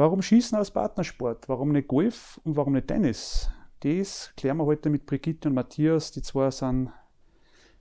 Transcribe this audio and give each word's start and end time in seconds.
Warum 0.00 0.22
Schießen 0.22 0.56
als 0.56 0.70
Partnersport? 0.70 1.46
Warum 1.46 1.72
nicht 1.72 1.86
Golf 1.86 2.40
und 2.44 2.56
warum 2.56 2.72
nicht 2.72 2.88
Tennis? 2.88 3.50
Das 3.80 4.32
klären 4.34 4.56
wir 4.56 4.64
heute 4.64 4.88
mit 4.88 5.04
Brigitte 5.04 5.50
und 5.50 5.54
Matthias. 5.54 6.10
Die 6.10 6.22
zwei 6.22 6.50
sind 6.50 6.90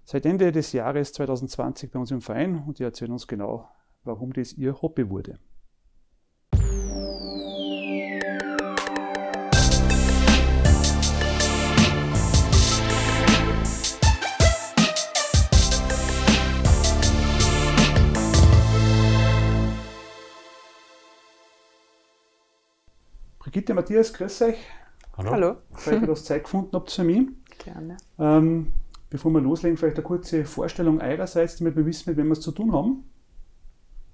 seit 0.03 0.25
Ende 0.25 0.51
des 0.51 0.73
Jahres 0.73 1.13
2020 1.13 1.89
bei 1.89 1.97
uns 1.97 2.11
im 2.11 2.19
Verein 2.19 2.61
und 2.67 2.77
die 2.77 2.83
erzählen 2.83 3.13
uns 3.13 3.25
genau, 3.25 3.69
warum 4.03 4.33
das 4.33 4.51
ihr 4.51 4.81
Hobby 4.81 5.09
wurde. 5.09 5.39
Brigitte, 23.49 23.73
Matthias, 23.73 24.13
grüß 24.13 24.43
euch. 24.43 24.57
Hallo. 25.17 25.31
Hallo. 25.31 25.55
Dass 25.73 25.87
ihr 25.87 26.15
Zeit 26.15 26.43
gefunden 26.43 26.69
habt 26.73 26.91
für 26.91 27.03
mich. 27.03 27.29
Gerne. 27.57 27.97
Ähm, 28.19 28.71
bevor 29.09 29.31
wir 29.31 29.41
loslegen, 29.41 29.75
vielleicht 29.75 29.97
eine 29.97 30.03
kurze 30.03 30.45
Vorstellung 30.45 31.01
eurerseits, 31.01 31.57
damit 31.57 31.75
wir 31.75 31.83
wissen, 31.83 32.11
mit 32.11 32.17
wem 32.17 32.27
wir 32.27 32.33
es 32.33 32.41
zu 32.41 32.51
tun 32.51 32.71
haben. 32.71 33.09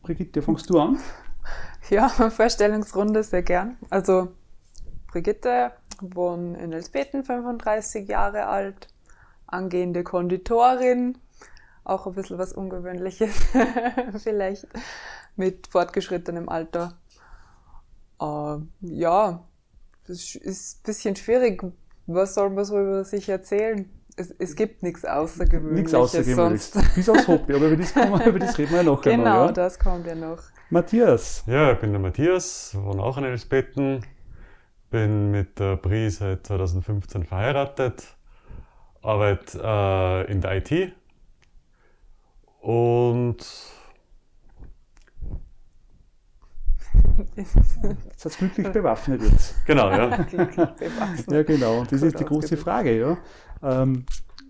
Brigitte, 0.03 0.41
fängst 0.41 0.69
du 0.69 0.79
an? 0.79 0.99
Ja, 1.89 2.07
Vorstellungsrunde 2.07 3.23
sehr 3.23 3.43
gern. 3.43 3.77
Also, 3.89 4.29
Brigitte, 5.07 5.73
wohne 5.99 6.57
in 6.57 6.71
Elsbeten, 6.71 7.25
35 7.25 8.07
Jahre 8.07 8.45
alt, 8.45 8.87
angehende 9.47 10.05
Konditorin, 10.05 11.17
auch 11.83 12.07
ein 12.07 12.13
bisschen 12.13 12.37
was 12.37 12.53
Ungewöhnliches, 12.53 13.35
vielleicht 14.17 14.65
mit 15.35 15.67
fortgeschrittenem 15.67 16.47
Alter. 16.47 16.97
Äh, 18.21 18.57
ja, 18.81 19.43
das 20.07 20.35
ist 20.35 20.79
ein 20.79 20.83
bisschen 20.83 21.15
schwierig. 21.15 21.63
Was 22.07 22.35
soll 22.35 22.49
man 22.51 22.65
so 22.65 22.79
über 22.79 23.03
sich 23.03 23.27
erzählen? 23.29 23.89
Es, 24.17 24.33
es 24.37 24.55
gibt 24.55 24.83
nichts 24.83 25.03
Außergewöhnliches. 25.03 25.91
Nichts 25.91 25.93
Außergewöhnliches. 25.93 26.71
Sonst. 26.71 26.95
Bis 26.95 27.09
aufs 27.09 27.27
Hobby, 27.27 27.53
aber 27.53 27.67
über 27.67 27.77
das, 27.77 27.95
wir, 27.95 28.25
über 28.27 28.39
das 28.39 28.57
reden 28.57 28.71
wir 28.71 28.77
ja 28.77 28.83
noch 28.83 29.01
Genau, 29.01 29.13
einmal, 29.13 29.45
ja? 29.47 29.51
das 29.51 29.77
kommt 29.79 30.07
ja 30.07 30.15
noch. 30.15 30.41
Matthias. 30.69 31.43
Ja, 31.47 31.73
ich 31.73 31.79
bin 31.79 31.91
der 31.91 31.99
Matthias, 31.99 32.75
wohne 32.79 33.03
auch 33.03 33.17
in 33.17 33.23
Elsbetten. 33.25 34.05
Bin 34.89 35.31
mit 35.31 35.59
der 35.59 35.75
Brie 35.77 36.09
seit 36.09 36.47
2015 36.47 37.23
verheiratet. 37.25 38.15
Arbeite 39.01 39.59
äh, 39.61 40.31
in 40.31 40.41
der 40.41 40.57
IT. 40.57 40.93
Und 42.61 43.37
Das 48.13 48.25
hat 48.25 48.37
glücklich 48.37 48.69
bewaffnet 48.69 49.21
jetzt. 49.21 49.55
Genau, 49.65 49.89
ja. 49.89 50.25
ja, 51.29 51.43
genau. 51.43 51.79
Und 51.79 51.91
das 51.91 52.01
ist 52.01 52.19
die 52.19 52.25
große 52.25 52.57
Frage, 52.57 52.97
ja. 52.97 53.17
Ähm, 53.63 54.05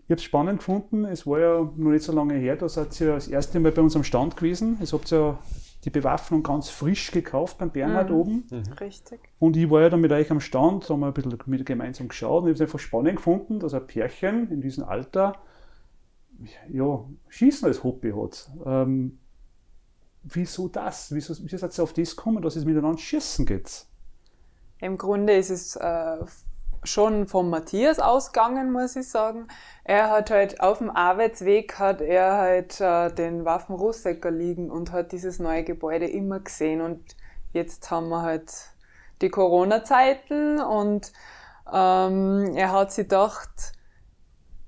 ich 0.05 0.11
habe 0.11 0.15
es 0.15 0.23
spannend 0.23 0.59
gefunden. 0.59 1.05
Es 1.05 1.25
war 1.25 1.39
ja 1.39 1.59
noch 1.75 1.91
nicht 1.91 2.03
so 2.03 2.11
lange 2.11 2.35
her, 2.35 2.55
da 2.55 2.69
seid 2.69 2.99
ihr 3.01 3.07
ja 3.07 3.15
das 3.15 3.27
erste 3.27 3.59
Mal 3.59 3.71
bei 3.71 3.81
uns 3.81 3.95
am 3.95 4.03
Stand 4.03 4.37
gewesen. 4.37 4.77
Es 4.81 4.93
habt 4.93 5.09
ja 5.11 5.37
die 5.83 5.89
Bewaffnung 5.89 6.41
ganz 6.43 6.69
frisch 6.69 7.11
gekauft 7.11 7.57
beim 7.59 7.69
Bernhard 7.71 8.09
Mhm. 8.09 8.15
oben. 8.15 8.43
Richtig. 8.79 9.19
Und 9.39 9.55
ich 9.55 9.69
war 9.69 9.81
ja 9.81 9.89
dann 9.89 10.01
mit 10.01 10.11
euch 10.11 10.29
am 10.31 10.39
Stand, 10.39 10.89
da 10.89 10.93
haben 10.93 11.01
wir 11.01 11.07
ein 11.07 11.13
bisschen 11.13 11.37
mit 11.45 11.65
gemeinsam 11.65 12.07
geschaut 12.07 12.43
und 12.43 12.49
ich 12.49 12.53
habe 12.55 12.55
es 12.55 12.61
einfach 12.61 12.79
spannend 12.79 13.17
gefunden, 13.17 13.59
dass 13.59 13.73
ein 13.73 13.85
Pärchen 13.85 14.49
in 14.51 14.61
diesem 14.61 14.83
Alter 14.83 15.33
ja, 16.69 17.05
Schießen 17.29 17.67
als 17.67 17.83
Hobby 17.83 18.11
hat. 18.11 18.51
Ähm, 18.65 19.19
wieso 20.25 20.67
das? 20.67 21.13
Wieso, 21.13 21.35
wieso 21.41 21.57
seid 21.57 21.77
ihr 21.77 21.83
auf 21.83 21.93
das 21.93 22.15
gekommen, 22.15 22.41
dass 22.41 22.55
es 22.55 22.65
miteinander 22.65 22.97
schießen 22.97 23.45
geht? 23.45 23.85
Im 24.79 24.97
Grunde 24.97 25.33
ist 25.35 25.49
es 25.49 25.75
äh, 25.75 26.17
schon 26.83 27.27
vom 27.27 27.49
Matthias 27.49 27.99
ausgegangen, 27.99 28.71
muss 28.71 28.95
ich 28.95 29.09
sagen. 29.09 29.47
Er 29.83 30.09
hat 30.09 30.31
halt 30.31 30.61
auf 30.61 30.79
dem 30.79 30.89
Arbeitsweg 30.89 31.79
hat 31.79 32.01
er 32.01 32.33
halt 32.33 32.81
äh, 32.81 33.11
den 33.11 33.45
Waffenrussecker 33.45 34.31
liegen 34.31 34.69
und 34.69 34.91
hat 34.91 35.11
dieses 35.11 35.39
neue 35.39 35.63
Gebäude 35.63 36.07
immer 36.07 36.39
gesehen. 36.39 36.81
Und 36.81 37.15
jetzt 37.53 37.89
haben 37.89 38.09
wir 38.09 38.21
halt 38.21 38.51
die 39.21 39.29
Corona-Zeiten 39.29 40.59
und 40.59 41.13
ähm, 41.71 42.53
er 42.55 42.71
hat 42.71 42.91
sich 42.91 43.05
gedacht, 43.05 43.74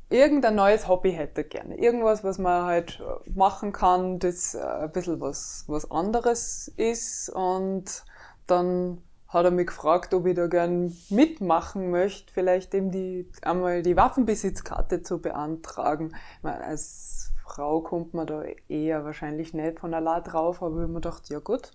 irgendein 0.10 0.56
neues 0.56 0.88
Hobby 0.88 1.12
hätte 1.12 1.42
er 1.42 1.48
gerne. 1.48 1.78
Irgendwas, 1.78 2.24
was 2.24 2.38
man 2.38 2.66
halt 2.66 3.02
machen 3.34 3.72
kann, 3.72 4.20
das 4.20 4.56
äh, 4.56 4.60
ein 4.62 4.92
bisschen 4.92 5.20
was, 5.20 5.66
was 5.68 5.90
anderes 5.92 6.72
ist. 6.78 7.30
Und 7.30 8.04
dann 8.48 9.02
hat 9.28 9.46
er 9.46 9.52
mich 9.52 9.68
gefragt, 9.68 10.14
ob 10.14 10.26
ich 10.26 10.36
da 10.36 10.48
gern 10.48 10.96
mitmachen 11.10 11.92
möchte, 11.92 12.32
vielleicht 12.34 12.74
eben 12.74 12.92
die, 12.92 13.30
einmal 13.42 13.82
die 13.82 13.98
Waffenbesitzkarte 13.98 15.02
zu 15.02 15.22
beantragen. 15.22 16.14
Ich 16.38 16.44
meine, 16.44 16.64
als 16.64 17.34
Frau 17.44 17.82
kommt 17.82 18.14
man 18.14 18.28
da 18.28 18.44
eher 18.70 19.04
wahrscheinlich 19.04 19.54
nicht 19.54 19.80
von 19.80 19.94
allein 19.94 20.24
drauf, 20.24 20.62
aber 20.62 20.76
ich 20.76 20.82
habe 20.84 20.88
mir 20.88 21.02
gedacht, 21.02 21.30
ja 21.30 21.40
gut, 21.40 21.72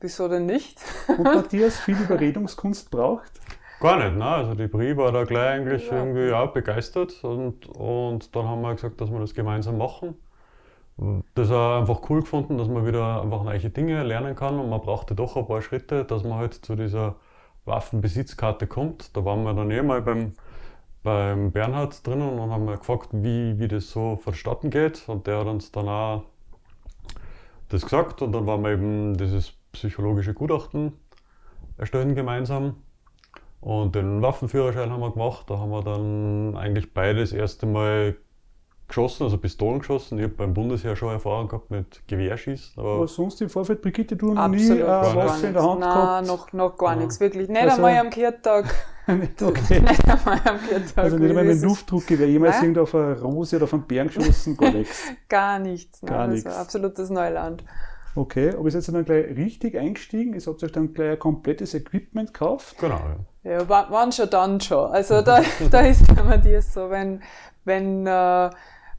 wieso 0.00 0.28
denn 0.28 0.46
nicht? 0.46 0.80
Und 1.08 1.22
Matthias 1.22 1.78
viel 1.78 1.98
Überredungskunst 1.98 2.90
braucht? 2.90 3.32
Gar 3.82 3.96
nicht, 3.98 4.16
ne? 4.16 4.24
Also 4.24 4.54
die 4.54 4.68
Brie 4.68 4.96
war 4.96 5.10
da 5.10 5.24
gleich 5.24 5.54
eigentlich 5.54 5.90
Ja. 5.90 5.98
irgendwie 5.98 6.32
auch 6.32 6.52
begeistert 6.52 7.24
und, 7.24 7.66
und 7.66 8.34
dann 8.36 8.46
haben 8.46 8.62
wir 8.62 8.72
gesagt, 8.76 9.00
dass 9.00 9.10
wir 9.10 9.18
das 9.18 9.34
gemeinsam 9.34 9.76
machen. 9.76 10.14
Das 11.34 11.50
auch 11.50 11.80
einfach 11.80 12.08
cool 12.08 12.20
gefunden, 12.20 12.58
dass 12.58 12.68
man 12.68 12.86
wieder 12.86 13.22
einfach 13.22 13.42
neue 13.42 13.58
Dinge 13.58 14.04
lernen 14.04 14.36
kann 14.36 14.60
und 14.60 14.70
man 14.70 14.80
brauchte 14.80 15.16
doch 15.16 15.36
ein 15.36 15.48
paar 15.48 15.62
Schritte, 15.62 16.04
dass 16.04 16.22
man 16.22 16.34
halt 16.34 16.54
zu 16.54 16.76
dieser 16.76 17.16
Waffenbesitzkarte 17.64 18.68
kommt. 18.68 19.16
Da 19.16 19.24
waren 19.24 19.42
wir 19.42 19.52
dann 19.52 19.68
eh 19.72 19.82
mal 19.82 20.00
beim, 20.00 20.34
beim 21.02 21.50
Bernhard 21.50 22.06
drinnen 22.06 22.38
und 22.38 22.52
haben 22.52 22.66
gefragt, 22.66 23.08
wie, 23.10 23.58
wie 23.58 23.66
das 23.66 23.90
so 23.90 24.14
vonstatten 24.14 24.70
geht 24.70 25.08
und 25.08 25.26
der 25.26 25.40
hat 25.40 25.48
uns 25.48 25.72
dann 25.72 25.88
auch 25.88 26.22
das 27.68 27.82
gesagt 27.82 28.22
und 28.22 28.30
dann 28.30 28.46
waren 28.46 28.62
wir 28.62 28.70
eben 28.70 29.16
dieses 29.16 29.54
psychologische 29.72 30.34
Gutachten 30.34 30.92
erstellen 31.78 32.14
gemeinsam. 32.14 32.76
Und 33.62 33.94
den 33.94 34.20
Waffenführerschein 34.22 34.90
haben 34.90 35.00
wir 35.00 35.12
gemacht. 35.12 35.48
Da 35.48 35.56
haben 35.58 35.70
wir 35.70 35.82
dann 35.82 36.56
eigentlich 36.56 36.92
beide 36.92 37.20
das 37.20 37.32
erste 37.32 37.64
Mal 37.64 38.16
geschossen, 38.88 39.22
also 39.22 39.38
Pistolen 39.38 39.78
geschossen. 39.78 40.18
Ich 40.18 40.24
habe 40.24 40.34
beim 40.34 40.52
Bundesheer 40.52 40.96
schon 40.96 41.10
Erfahrung 41.12 41.46
gehabt 41.48 41.70
mit 41.70 42.02
Gewehrschießen. 42.08 42.74
Aber 42.76 42.96
Aber 42.96 43.08
sonst 43.08 43.40
im 43.40 43.48
Vorfeld, 43.48 43.80
Brigitte, 43.80 44.16
du 44.16 44.34
noch 44.34 44.48
nie 44.48 44.68
eine 44.70 44.80
gar 44.80 45.14
Waffe 45.14 45.46
in 45.46 45.52
der 45.54 45.62
Hand 45.62 45.80
Nein, 45.80 45.88
gehabt? 45.94 46.26
noch, 46.26 46.52
noch 46.52 46.76
gar 46.76 46.94
Ja. 46.94 46.98
nichts, 47.00 47.20
wirklich. 47.20 47.48
Nicht 47.48 47.62
Also- 47.62 47.76
einmal 47.76 47.96
am 47.98 48.10
Kirtag. 48.10 48.74
Nicht, 49.06 49.40
okay. 49.42 49.80
nicht 49.80 50.08
einmal 50.08 50.40
am 50.44 50.58
Kirtag. 50.68 50.98
Also 50.98 51.16
nicht 51.18 51.30
einmal 51.30 51.44
mit 51.44 51.62
Luftdruckgewehr, 51.62 52.28
jemals 52.28 52.56
Nein. 52.56 52.64
irgendwo 52.64 52.82
auf 52.82 52.94
eine 52.96 53.20
Rose 53.22 53.56
oder 53.56 53.64
auf 53.64 53.72
einen 53.74 53.84
Bären 53.84 54.08
geschossen, 54.08 54.56
gar 54.56 54.72
nichts. 54.72 55.04
Gar 55.28 55.58
nichts. 55.60 56.02
Nein, 56.02 56.10
Gar 56.12 56.26
das 56.26 56.34
nichts. 56.34 56.50
war 56.50 56.58
absolutes 56.58 57.10
Neuland. 57.10 57.64
Okay, 58.16 58.50
aber 58.50 58.64
ihr 58.64 58.70
seid 58.72 58.94
dann 58.94 59.04
gleich 59.06 59.36
richtig 59.36 59.78
eingestiegen, 59.78 60.34
ihr 60.34 60.40
habt 60.44 60.62
euch 60.62 60.72
dann 60.72 60.92
gleich 60.92 61.12
ein 61.12 61.18
komplettes 61.20 61.72
Equipment 61.74 62.34
gekauft. 62.34 62.76
genau, 62.78 62.96
ja. 62.96 63.16
Ja, 63.44 63.68
wa- 63.68 63.86
wann 63.90 64.12
schon, 64.12 64.30
dann 64.30 64.60
schon. 64.60 64.90
Also 64.92 65.20
da, 65.22 65.40
da 65.70 65.80
ist 65.80 66.06
der 66.16 66.24
Matthias 66.24 66.72
so, 66.74 66.88
wenn, 66.90 67.22
wenn 67.64 68.06
äh, 68.06 68.46
äh, 68.46 68.50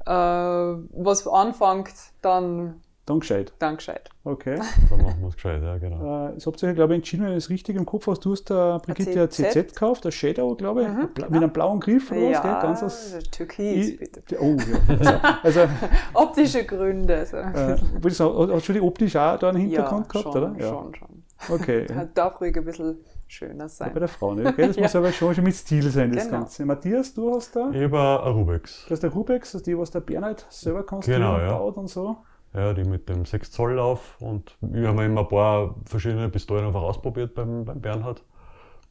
was 0.05 1.27
anfängt, 1.27 1.93
dann, 2.21 2.81
Dann 3.05 3.19
gescheit. 3.21 3.53
dann 3.59 3.77
gescheit. 3.77 4.09
Okay. 4.25 4.57
Dann 4.89 5.01
machen 5.01 5.17
wir 5.21 5.27
es 5.29 5.35
gescheit, 5.35 5.61
ja, 5.61 5.77
genau. 5.77 6.27
Äh, 6.27 6.31
Jetzt 6.33 6.45
habt 6.47 6.61
ihr 6.63 6.69
euch, 6.69 6.75
glaube 6.75 6.93
ich, 6.93 6.97
entschieden, 6.99 7.25
wenn 7.25 7.31
ich 7.33 7.37
es 7.43 7.49
richtig 7.49 7.75
im 7.75 7.85
Kopf 7.85 8.07
hast, 8.07 8.21
du 8.23 8.31
hast 8.31 8.45
da 8.49 8.77
Brigitte 8.77 9.21
ein 9.23 9.29
CZ. 9.29 9.53
Gekauft, 9.73 10.05
ein 10.05 10.11
Shadow, 10.13 10.55
glaube 10.55 10.83
ich, 10.83 10.87
Mhm, 10.87 11.07
bla- 11.13 11.27
genau. 11.27 11.29
mit 11.29 11.43
einem 11.43 11.51
blauen 11.53 11.79
Griff 11.81 12.09
oder 12.11 12.21
was, 12.21 12.31
ja, 12.31 12.41
gell? 12.41 12.61
Ganz 12.61 12.83
aus, 12.83 13.13
Türkis, 13.31 13.89
Ich- 13.89 13.99
bitte. 13.99 14.23
Oh, 14.41 14.55
ja. 14.55 15.39
Also, 15.43 15.59
also 15.61 15.73
Optische 16.13 16.65
Gründe. 16.65 17.25
So. 17.25 17.37
äh, 17.37 17.77
würde 17.93 18.07
ich 18.09 18.15
sagen, 18.17 18.51
hast 18.53 18.67
du 18.69 18.73
die 18.73 18.81
optisch 18.81 19.15
auch 19.17 19.37
da 19.37 19.49
einen 19.49 19.57
Hintergrund 19.59 20.05
ja, 20.13 20.21
gehabt, 20.21 20.33
schon, 20.33 20.43
oder? 20.43 20.55
Ja. 20.59 20.69
schon, 20.69 20.95
schon. 20.95 21.23
Okay. 21.49 21.85
ja. 21.89 22.05
Darf 22.13 22.39
ruhig 22.39 22.55
ein 22.55 22.63
bisschen 22.63 22.97
schöner 23.33 23.63
Bei 23.65 23.67
sein. 23.67 23.93
der 23.93 24.07
Frau 24.07 24.33
nicht. 24.33 24.47
Okay? 24.47 24.67
Das 24.67 24.75
Ja. 24.77 24.83
muss 24.83 24.95
aber 24.95 25.11
schon, 25.11 25.33
schon 25.35 25.43
mit 25.43 25.55
Stil 25.55 25.83
sein, 25.89 26.11
das 26.11 26.25
Genau. 26.25 26.37
Ganze. 26.39 26.65
Matthias, 26.65 27.13
du 27.13 27.35
hast 27.35 27.55
da? 27.55 27.69
Ich 27.71 27.83
habe 27.83 28.23
ein 28.23 28.31
Rubex. 28.33 28.85
Du 28.87 28.91
hast 28.91 29.03
der 29.03 29.09
Rubex, 29.11 29.51
das 29.51 29.61
ist 29.61 29.67
die, 29.67 29.77
was 29.77 29.91
der 29.91 30.01
Bernhard 30.01 30.45
selber 30.49 30.83
konstruiert 30.83 31.19
Genau, 31.21 31.35
und 31.35 31.41
ja. 31.41 31.57
baut 31.57 31.77
und 31.77 31.87
so. 31.87 32.17
Ja, 32.53 32.71
die 32.73 32.83
mit 32.83 33.09
dem 33.09 33.25
6 33.25 33.51
Zoll 33.51 33.73
Lauf 33.73 34.15
und 34.21 34.55
wir 34.61 34.87
haben 34.87 34.99
eben 35.01 35.17
ein 35.17 35.27
paar 35.27 35.75
verschiedene 35.85 36.29
Pistolen 36.29 36.65
einfach 36.65 36.83
ausprobiert 36.83 37.33
beim, 37.33 37.65
beim 37.65 37.81
Bernhard. 37.81 38.23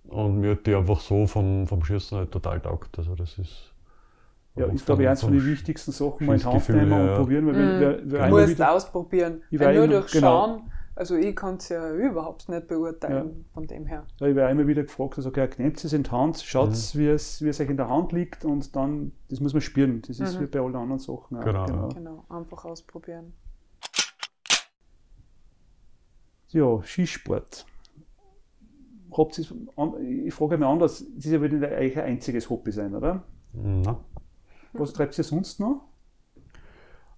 Und 0.08 0.40
mir 0.40 0.52
hat 0.52 0.66
die 0.66 0.74
einfach 0.74 0.98
so 0.98 1.26
vom, 1.28 1.66
vom 1.68 1.84
Schießen 1.84 2.18
halt 2.18 2.32
total 2.32 2.60
taugt. 2.60 2.98
Also 2.98 3.14
das 3.14 3.38
ist. 3.38 3.72
Ja, 4.56 4.66
ist, 4.66 4.84
glaube 4.84 5.04
ich, 5.04 5.08
eins 5.08 5.22
von 5.22 5.32
den 5.32 5.46
wichtigsten 5.46 5.92
Sachen, 5.92 6.26
mal 6.26 6.34
in 6.34 6.40
die 6.40 6.44
Hand 6.46 6.68
nehmen 6.68 6.92
und 6.92 7.06
ja. 7.06 7.14
probieren, 7.16 7.46
weil 7.46 7.54
wir, 7.54 7.62
Mhm. 7.62 7.80
wir, 7.80 8.10
wir 8.20 8.26
Du 8.26 8.30
musst 8.36 8.48
wieder, 8.50 8.72
ausprobieren. 8.72 9.42
Weil 9.52 9.74
nur 9.76 9.84
immer- 9.84 9.92
durch 10.00 10.12
genau. 10.12 10.46
Schauen, 10.46 10.71
also 10.94 11.16
ich 11.16 11.34
kann 11.34 11.56
es 11.56 11.68
ja 11.68 11.92
überhaupt 11.94 12.48
nicht 12.48 12.68
beurteilen 12.68 13.44
von 13.54 13.66
dem 13.66 13.86
her. 13.86 14.06
ja, 14.20 14.26
ich 14.26 14.34
werde 14.36 14.52
immer 14.52 14.66
wieder 14.66 14.82
gefragt, 14.82 15.16
also, 15.16 15.28
okay, 15.30 15.48
nehmt 15.58 15.82
es 15.82 15.92
in 15.92 16.02
die 16.02 16.10
Hand, 16.10 16.38
schaut, 16.40 16.70
Mhm. 16.70 16.98
wie, 16.98 17.06
es, 17.08 17.42
wie 17.42 17.48
es 17.48 17.60
euch 17.60 17.68
in 17.70 17.76
der 17.76 17.88
Hand 17.88 18.12
liegt 18.12 18.44
und 18.44 18.74
dann, 18.76 19.12
das 19.28 19.40
muss 19.40 19.52
man 19.52 19.62
spüren. 19.62 20.02
Das 20.06 20.20
ist 20.20 20.36
Mhm. 20.36 20.42
wie 20.42 20.46
bei 20.46 20.60
allen 20.60 20.76
anderen 20.76 20.98
Sachen. 20.98 21.36
auch, 21.38 21.44
Genau, 21.44 21.66
genau. 21.66 21.88
ja. 21.88 21.94
Genau, 21.94 22.24
einfach 22.28 22.64
ausprobieren. 22.64 23.32
Ja, 26.48 26.82
Skisport. 26.82 27.64
habt 29.16 29.38
ihr, 29.38 29.46
ich 30.26 30.34
frage 30.34 30.58
mich 30.58 30.66
anders, 30.66 31.04
das 31.16 31.24
ist 31.26 31.32
ja 31.32 31.40
wieder 31.42 31.68
eigentlich 31.68 31.98
ein 31.98 32.04
einziges 32.04 32.48
Hobby 32.50 32.72
sein, 32.72 32.94
oder? 32.94 33.22
Na. 33.52 33.98
Was 34.74 34.92
treibt 34.94 35.16
ihr 35.18 35.24
sonst 35.24 35.60
noch? 35.60 35.82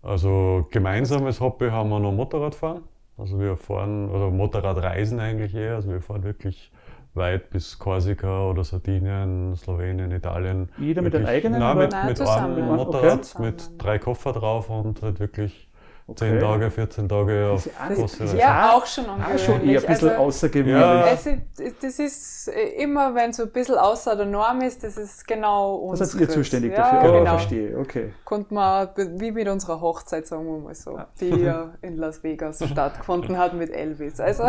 Also 0.02 0.66
gemeinsames 0.70 1.40
Hobby 1.40 1.70
haben 1.70 1.90
wir 1.90 2.00
noch 2.00 2.12
Motorradfahren. 2.12 2.82
Also 3.16 3.38
wir 3.38 3.56
fahren, 3.56 4.10
oder 4.10 4.30
Motorradreisen 4.30 5.20
eigentlich 5.20 5.54
eher. 5.54 5.76
Also 5.76 5.90
wir 5.90 6.00
fahren 6.00 6.24
wirklich 6.24 6.72
weit 7.14 7.50
bis 7.50 7.78
Korsika 7.78 8.48
oder 8.50 8.64
Sardinien, 8.64 9.54
Slowenien, 9.56 10.10
Italien. 10.10 10.68
Jeder 10.78 11.00
mit 11.02 11.14
einem 11.14 11.26
eigenen? 11.26 11.60
Nein, 11.60 11.78
mit, 11.78 11.92
Nein, 11.92 12.06
mit 12.08 12.20
einem 12.20 12.52
Okay. 12.52 12.62
Motorrad, 12.76 13.24
Zusammen. 13.24 13.46
mit 13.46 13.70
drei 13.78 13.98
Koffer 13.98 14.32
drauf 14.32 14.68
und 14.68 15.00
halt 15.02 15.20
wirklich 15.20 15.68
Okay. 16.06 16.32
10 16.32 16.40
Tage, 16.40 16.70
14 16.70 17.08
Tage 17.08 17.48
auf 17.50 17.64
Das 17.64 17.72
auch- 17.90 17.94
große 17.96 18.14
ist 18.16 18.20
Reisen. 18.20 18.38
ja 18.38 18.72
auch 18.74 18.84
schon 18.84 19.06
Ah, 19.06 19.14
ungewöhnlich. 19.14 19.44
schon 19.46 19.54
eher 19.66 19.80
ein 19.80 19.86
bisschen 19.86 20.08
Also, 20.10 20.20
außergewöhnlich. 20.22 20.74
Ja. 20.82 21.06
es 21.06 21.26
ist, 21.26 21.82
das 21.82 21.98
ist 21.98 22.48
äh, 22.48 22.82
immer, 22.82 23.14
wenn 23.14 23.32
so 23.32 23.44
ein 23.44 23.50
bisschen 23.50 23.76
außer 23.76 24.14
der 24.14 24.26
Norm 24.26 24.60
ist, 24.60 24.84
das 24.84 24.98
ist 24.98 25.26
genau 25.26 25.76
uns. 25.76 26.00
Das 26.00 26.12
seid 26.12 26.20
ihr 26.20 26.28
zuständig 26.28 26.72
ja, 26.72 26.90
dafür. 26.92 27.10
Oh, 27.10 27.18
Genau. 27.20 27.30
verstehe, 27.30 27.78
okay. 27.78 28.12
Konnte 28.24 28.52
man, 28.52 28.88
wie 28.96 29.30
mit 29.32 29.48
unserer 29.48 29.80
Hochzeit, 29.80 30.26
sagen 30.26 30.44
wir 30.44 30.58
mal 30.58 30.74
so, 30.74 30.98
die 31.20 31.30
ja 31.30 31.72
in 31.80 31.96
Las 31.96 32.22
Vegas 32.22 32.58
stattgefunden 32.68 33.38
hat 33.38 33.54
mit 33.54 33.70
Elvis. 33.70 34.20
Also, 34.20 34.42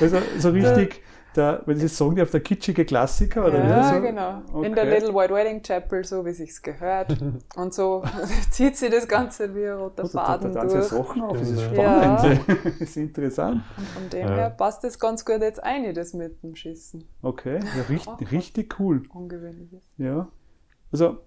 Also 0.00 0.18
so 0.38 0.48
richtig, 0.50 1.02
der, 1.36 1.62
wenn 1.66 1.76
Sie 1.78 1.88
sagen, 1.88 2.16
die 2.16 2.22
auf 2.22 2.30
der 2.30 2.40
kitschige 2.40 2.84
Klassiker 2.84 3.46
oder 3.46 3.64
ja, 3.64 3.94
so? 3.94 4.00
genau. 4.00 4.42
In 4.62 4.74
der 4.74 4.84
Okay. 4.84 4.94
Little 4.98 5.14
White 5.14 5.32
Wedding 5.34 5.62
Chapel, 5.62 6.04
so 6.04 6.24
wie 6.24 6.32
sich's 6.32 6.60
gehört. 6.62 7.16
Und 7.56 7.72
so 7.74 8.02
zieht 8.50 8.76
sie 8.76 8.90
das 8.90 9.08
Ganze 9.08 9.54
wie 9.54 9.66
ein 9.66 9.76
roter 9.78 10.02
Da, 10.04 10.08
da, 10.08 10.12
da 10.12 10.24
Faden 10.26 10.52
tun 10.52 10.68
Sie 10.68 10.76
durch. 10.76 10.86
Sachen 10.88 11.22
auf, 11.22 11.38
das 11.38 11.50
ist 11.50 11.60
Stimmt, 11.62 11.76
spannend. 11.76 12.22
ja. 12.48 12.54
Das 12.64 12.72
ist 12.80 12.96
interessant. 12.96 13.62
Und 13.76 13.86
von 13.88 14.08
dem 14.10 14.28
Ja. 14.28 14.34
her 14.34 14.50
passt 14.50 14.84
das 14.84 14.98
ganz 14.98 15.24
gut 15.24 15.40
jetzt 15.40 15.62
ein, 15.62 15.94
das 15.94 16.12
mit 16.14 16.42
dem 16.42 16.54
Schießen. 16.54 17.04
Okay, 17.22 17.58
ja, 17.76 17.82
richtig, 17.88 18.30
richtig 18.32 18.80
cool. 18.80 19.02
Ungewöhnlich 19.12 19.72
ist. 19.72 19.88
Ja. 19.98 20.28
Also, 20.90 21.18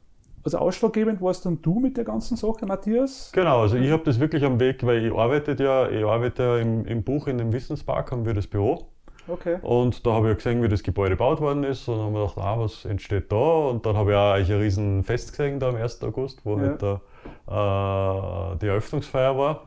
also 0.43 0.59
ausschlaggebend 0.59 1.21
warst 1.21 1.45
dann 1.47 1.61
du 1.63 1.79
mit 1.79 1.97
der 1.97 2.03
ganzen 2.03 2.37
Sache, 2.37 2.65
Matthias? 2.67 3.31
Genau, 3.33 3.61
also 3.61 3.77
ich 3.77 3.89
habe 3.89 4.03
das 4.03 4.19
wirklich 4.19 4.43
am 4.43 4.59
Weg, 4.59 4.85
weil 4.85 5.03
ich 5.05 5.11
arbeite 5.13 5.55
ja, 5.63 5.89
ich 5.89 6.05
arbeite 6.05 6.43
ja 6.43 6.57
im, 6.59 6.85
im 6.85 7.03
Buch 7.03 7.25
in 7.27 7.39
dem 7.39 7.51
Wissenspark, 7.51 8.11
haben 8.11 8.25
wir 8.25 8.35
das 8.35 8.45
Büro. 8.45 8.89
Okay. 9.27 9.57
Und 9.61 10.05
da 10.05 10.13
habe 10.13 10.29
ich 10.31 10.37
gesehen, 10.37 10.61
wie 10.61 10.67
das 10.67 10.83
Gebäude 10.83 11.11
gebaut 11.11 11.41
worden 11.41 11.63
ist. 11.63 11.87
Und 11.87 11.97
dann 11.97 12.05
haben 12.05 12.13
wir 12.13 12.21
gedacht, 12.21 12.37
ah, 12.37 12.59
was 12.59 12.85
entsteht 12.85 13.31
da? 13.31 13.35
Und 13.35 13.85
dann 13.85 13.97
habe 13.97 14.11
ich 14.11 14.17
auch 14.17 14.33
eigentlich 14.33 14.51
ein 14.51 14.59
riesen 14.61 15.03
Fest 15.03 15.31
gesehen 15.31 15.59
da 15.59 15.69
am 15.69 15.75
1. 15.75 16.03
August, 16.03 16.45
wo 16.45 16.57
Ja. 16.57 16.61
halt 16.61 16.83
da, 16.83 18.53
äh, 18.53 18.57
die 18.57 18.67
Eröffnungsfeier 18.67 19.37
war. 19.37 19.63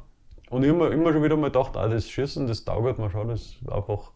Und 0.51 0.63
ich 0.63 0.71
immer, 0.71 0.91
immer 0.93 1.13
schon 1.13 1.23
wieder 1.23 1.37
mal 1.37 1.49
gedacht, 1.49 1.77
ah, 1.77 1.89
das 1.89 2.09
Schießen, 2.09 2.47
das 2.47 2.65
taugt 2.65 2.99
mir 2.99 3.11
schon, 3.11 3.29
das 3.29 3.57
einfach 3.71 4.13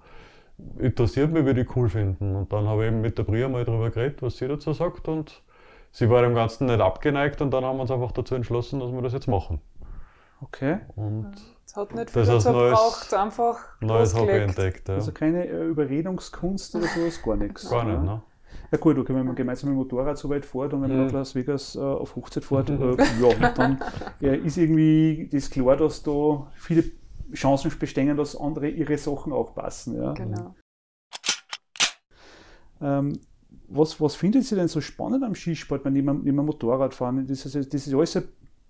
interessiert 0.78 1.32
mich, 1.32 1.44
würde 1.44 1.62
ich 1.62 1.76
cool 1.76 1.88
finden. 1.88 2.36
Und 2.36 2.52
dann 2.52 2.66
habe 2.68 2.84
ich 2.84 2.88
eben 2.92 3.00
mit 3.00 3.18
der 3.18 3.24
Bria 3.24 3.48
mal 3.48 3.64
darüber 3.64 3.90
geredet, 3.90 4.22
was 4.22 4.36
sie 4.36 4.46
dazu 4.48 4.72
sagt. 4.72 5.08
Und 5.08 5.42
sie 5.90 6.08
war 6.08 6.22
dem 6.22 6.34
Ganzen 6.34 6.66
nicht 6.66 6.80
abgeneigt. 6.80 7.40
Und 7.42 7.50
dann 7.50 7.64
haben 7.64 7.76
wir 7.78 7.82
uns 7.82 7.90
einfach 7.90 8.12
dazu 8.12 8.34
entschlossen, 8.34 8.80
dass 8.80 8.92
wir 8.92 9.02
das 9.02 9.12
jetzt 9.12 9.26
machen. 9.28 9.60
Okay. 10.40 10.78
Und 10.96 11.32
Es 11.72 11.76
hat 11.78 11.94
nicht 11.94 12.14
Das 12.14 12.28
viel 12.28 12.36
ist 12.36 12.44
dazu 12.44 12.50
neues- 12.54 12.70
gebraucht, 12.72 13.14
einfach 13.14 13.58
neues 13.80 14.12
Hobby 14.14 14.26
losgelegt. 14.26 14.48
entdeckt. 14.58 14.88
Ja. 14.90 14.94
Also 14.96 15.12
keine 15.12 15.46
äh, 15.46 15.64
Überredungskunst 15.68 16.74
oder 16.76 16.86
sowas, 16.86 17.22
gar 17.22 17.36
nichts. 17.36 17.70
Gar 17.70 17.84
nicht, 17.84 17.94
ja. 17.94 18.02
ne? 18.02 18.22
Ja 18.70 18.76
gut, 18.78 18.98
okay, 18.98 19.14
wenn 19.14 19.24
man 19.24 19.34
gemeinsam 19.34 19.70
mit 19.70 19.76
dem 19.76 19.78
Motorrad 19.78 20.18
so 20.18 20.28
weit 20.28 20.44
fährt 20.44 20.74
und 20.74 20.82
wenn 20.82 20.90
man 20.90 20.98
Mhm. 20.98 21.06
nach 21.06 21.12
Las 21.14 21.34
Vegas 21.34 21.74
äh, 21.74 21.78
auf 21.80 22.14
Hochzeit 22.14 22.44
fährt, 22.44 22.68
äh, 22.68 22.96
ja, 23.22 23.48
dann 23.54 23.82
äh, 24.20 24.36
ist 24.36 24.58
irgendwie 24.58 25.30
das 25.32 25.48
klar, 25.48 25.76
dass 25.78 26.02
da 26.02 26.46
viele 26.56 26.84
Chancen 27.32 27.72
bestehen, 27.78 28.14
dass 28.18 28.36
andere 28.38 28.68
ihre 28.68 28.98
Sachen 28.98 29.32
auch 29.32 29.54
passen. 29.54 29.96
Ja. 29.96 30.12
Genau. 30.12 30.54
Ähm, 32.82 33.18
was, 33.68 33.98
was 33.98 34.14
findet 34.14 34.44
Sie 34.44 34.56
denn 34.56 34.68
so 34.68 34.82
spannend 34.82 35.24
am 35.24 35.34
Skisport, 35.34 35.84
wenn 35.86 35.94
neben 35.94 36.22
dem 36.24 36.36
Motorradfahren? 36.36 37.26
Das 37.26 37.46
ist, 37.46 37.54
das 37.72 37.86
ist 37.86 37.94
alles 37.94 38.12
ja 38.14 38.22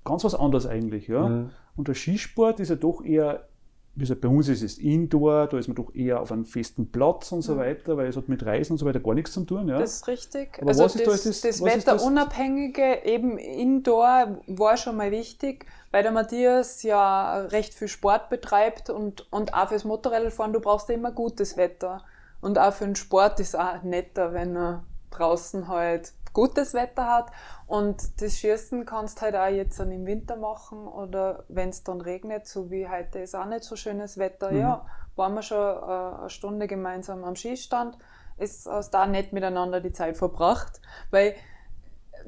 ganz 0.04 0.24
was 0.24 0.34
anderes 0.34 0.66
eigentlich. 0.66 1.08
Ja? 1.08 1.28
Mhm. 1.28 1.50
Und 1.76 1.88
der 1.88 1.94
Skisport 1.94 2.60
ist 2.60 2.68
ja 2.70 2.76
doch 2.76 3.02
eher, 3.04 3.46
wie 3.94 4.00
gesagt, 4.00 4.20
bei 4.22 4.28
uns 4.28 4.48
ist 4.48 4.62
es 4.62 4.78
Indoor, 4.78 5.46
da 5.48 5.58
ist 5.58 5.68
man 5.68 5.74
doch 5.74 5.94
eher 5.94 6.20
auf 6.20 6.32
einem 6.32 6.44
festen 6.44 6.90
Platz 6.90 7.30
und 7.32 7.42
so 7.42 7.54
Mhm. 7.54 7.58
weiter, 7.58 7.96
weil 7.96 8.06
es 8.08 8.16
hat 8.16 8.28
mit 8.28 8.44
Reisen 8.44 8.72
und 8.72 8.78
so 8.78 8.86
weiter 8.86 9.00
gar 9.00 9.14
nichts 9.14 9.32
zu 9.32 9.44
tun. 9.44 9.68
Ja? 9.68 9.78
Das 9.78 9.96
ist 9.96 10.08
richtig. 10.08 10.58
Aber 10.60 10.68
also 10.68 10.84
was 10.84 10.94
ist 10.96 11.06
da 11.06 11.10
das, 11.10 11.22
das- 11.24 11.40
das, 11.42 11.56
ist 11.60 11.60
das- 11.86 11.86
Wetterunabhängige, 11.86 13.04
eben 13.04 13.38
Indoor, 13.38 14.38
war 14.46 14.76
schon 14.76 14.96
mal 14.96 15.10
wichtig, 15.10 15.66
weil 15.90 16.02
der 16.02 16.12
Matthias 16.12 16.82
ja 16.82 17.36
recht 17.46 17.74
viel 17.74 17.88
Sport 17.88 18.30
betreibt 18.30 18.90
und, 18.90 19.30
und 19.32 19.54
auch 19.54 19.68
fürs 19.68 19.84
Motorradfahren, 19.84 20.52
du 20.52 20.60
brauchst 20.60 20.88
ja 20.88 20.94
immer 20.94 21.12
gutes 21.12 21.56
Wetter. 21.56 22.02
Und 22.40 22.58
auch 22.58 22.72
für 22.72 22.84
den 22.86 22.96
Sport 22.96 23.38
ist 23.40 23.48
es 23.50 23.54
auch 23.54 23.82
netter, 23.82 24.32
wenn 24.32 24.56
er 24.56 24.84
draußen 25.10 25.68
halt 25.68 26.12
gutes 26.32 26.74
Wetter 26.74 27.06
hat. 27.06 27.32
Und 27.66 28.20
das 28.20 28.38
Schießen 28.38 28.84
kannst 28.84 29.22
halt 29.22 29.36
auch 29.36 29.48
jetzt 29.48 29.78
dann 29.80 29.90
im 29.92 30.06
Winter 30.06 30.36
machen 30.36 30.86
oder 30.86 31.44
wenn 31.48 31.70
es 31.70 31.84
dann 31.84 32.00
regnet, 32.00 32.46
so 32.46 32.70
wie 32.70 32.88
heute 32.88 33.20
ist 33.20 33.34
auch 33.34 33.46
nicht 33.46 33.64
so 33.64 33.76
schönes 33.76 34.18
Wetter. 34.18 34.50
Mhm. 34.50 34.58
Ja, 34.58 34.86
waren 35.16 35.34
wir 35.34 35.42
schon 35.42 35.58
äh, 35.58 36.20
eine 36.20 36.30
Stunde 36.30 36.66
gemeinsam 36.66 37.24
am 37.24 37.36
Skistand 37.36 37.96
ist 38.38 38.68
aus 38.68 38.90
da 38.90 39.06
nett 39.06 39.32
miteinander 39.32 39.80
die 39.80 39.92
Zeit 39.92 40.16
verbracht, 40.16 40.80
weil 41.10 41.34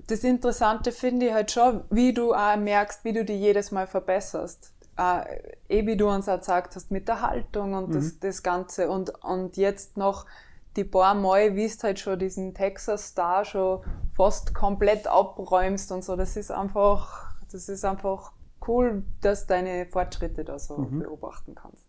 das 0.06 0.24
Interessante 0.24 0.92
finde 0.92 1.26
ich 1.26 1.32
halt 1.32 1.50
schon, 1.50 1.84
wie 1.90 2.12
du 2.12 2.34
auch 2.34 2.56
merkst, 2.56 3.04
wie 3.04 3.12
du 3.12 3.24
dich 3.24 3.40
jedes 3.40 3.70
Mal 3.70 3.86
verbesserst. 3.86 4.72
Äh, 4.96 5.54
eh 5.68 5.86
wie 5.86 5.96
du 5.96 6.08
uns 6.08 6.28
auch 6.28 6.38
gesagt 6.38 6.76
hast, 6.76 6.90
mit 6.90 7.08
der 7.08 7.20
Haltung 7.20 7.74
und 7.74 7.94
das, 7.94 8.18
das 8.20 8.42
Ganze 8.42 8.88
und, 8.88 9.10
und 9.24 9.56
jetzt 9.56 9.96
noch 9.96 10.26
die 10.76 10.84
paar 10.84 11.14
Mal, 11.14 11.54
wie 11.56 11.66
du 11.68 11.82
halt 11.82 11.98
schon 11.98 12.18
diesen 12.18 12.54
Texas 12.54 13.08
Star 13.08 13.44
schon 13.44 13.80
fast 14.16 14.54
komplett 14.54 15.06
abräumst 15.06 15.92
und 15.92 16.04
so, 16.04 16.16
das 16.16 16.36
ist 16.36 16.50
einfach, 16.50 17.34
das 17.50 17.68
ist 17.68 17.84
einfach 17.84 18.32
cool, 18.66 19.04
dass 19.20 19.46
deine 19.46 19.86
Fortschritte 19.86 20.44
da 20.44 20.58
so 20.58 20.78
Mhm. 20.78 21.00
beobachten 21.00 21.54
kannst. 21.54 21.84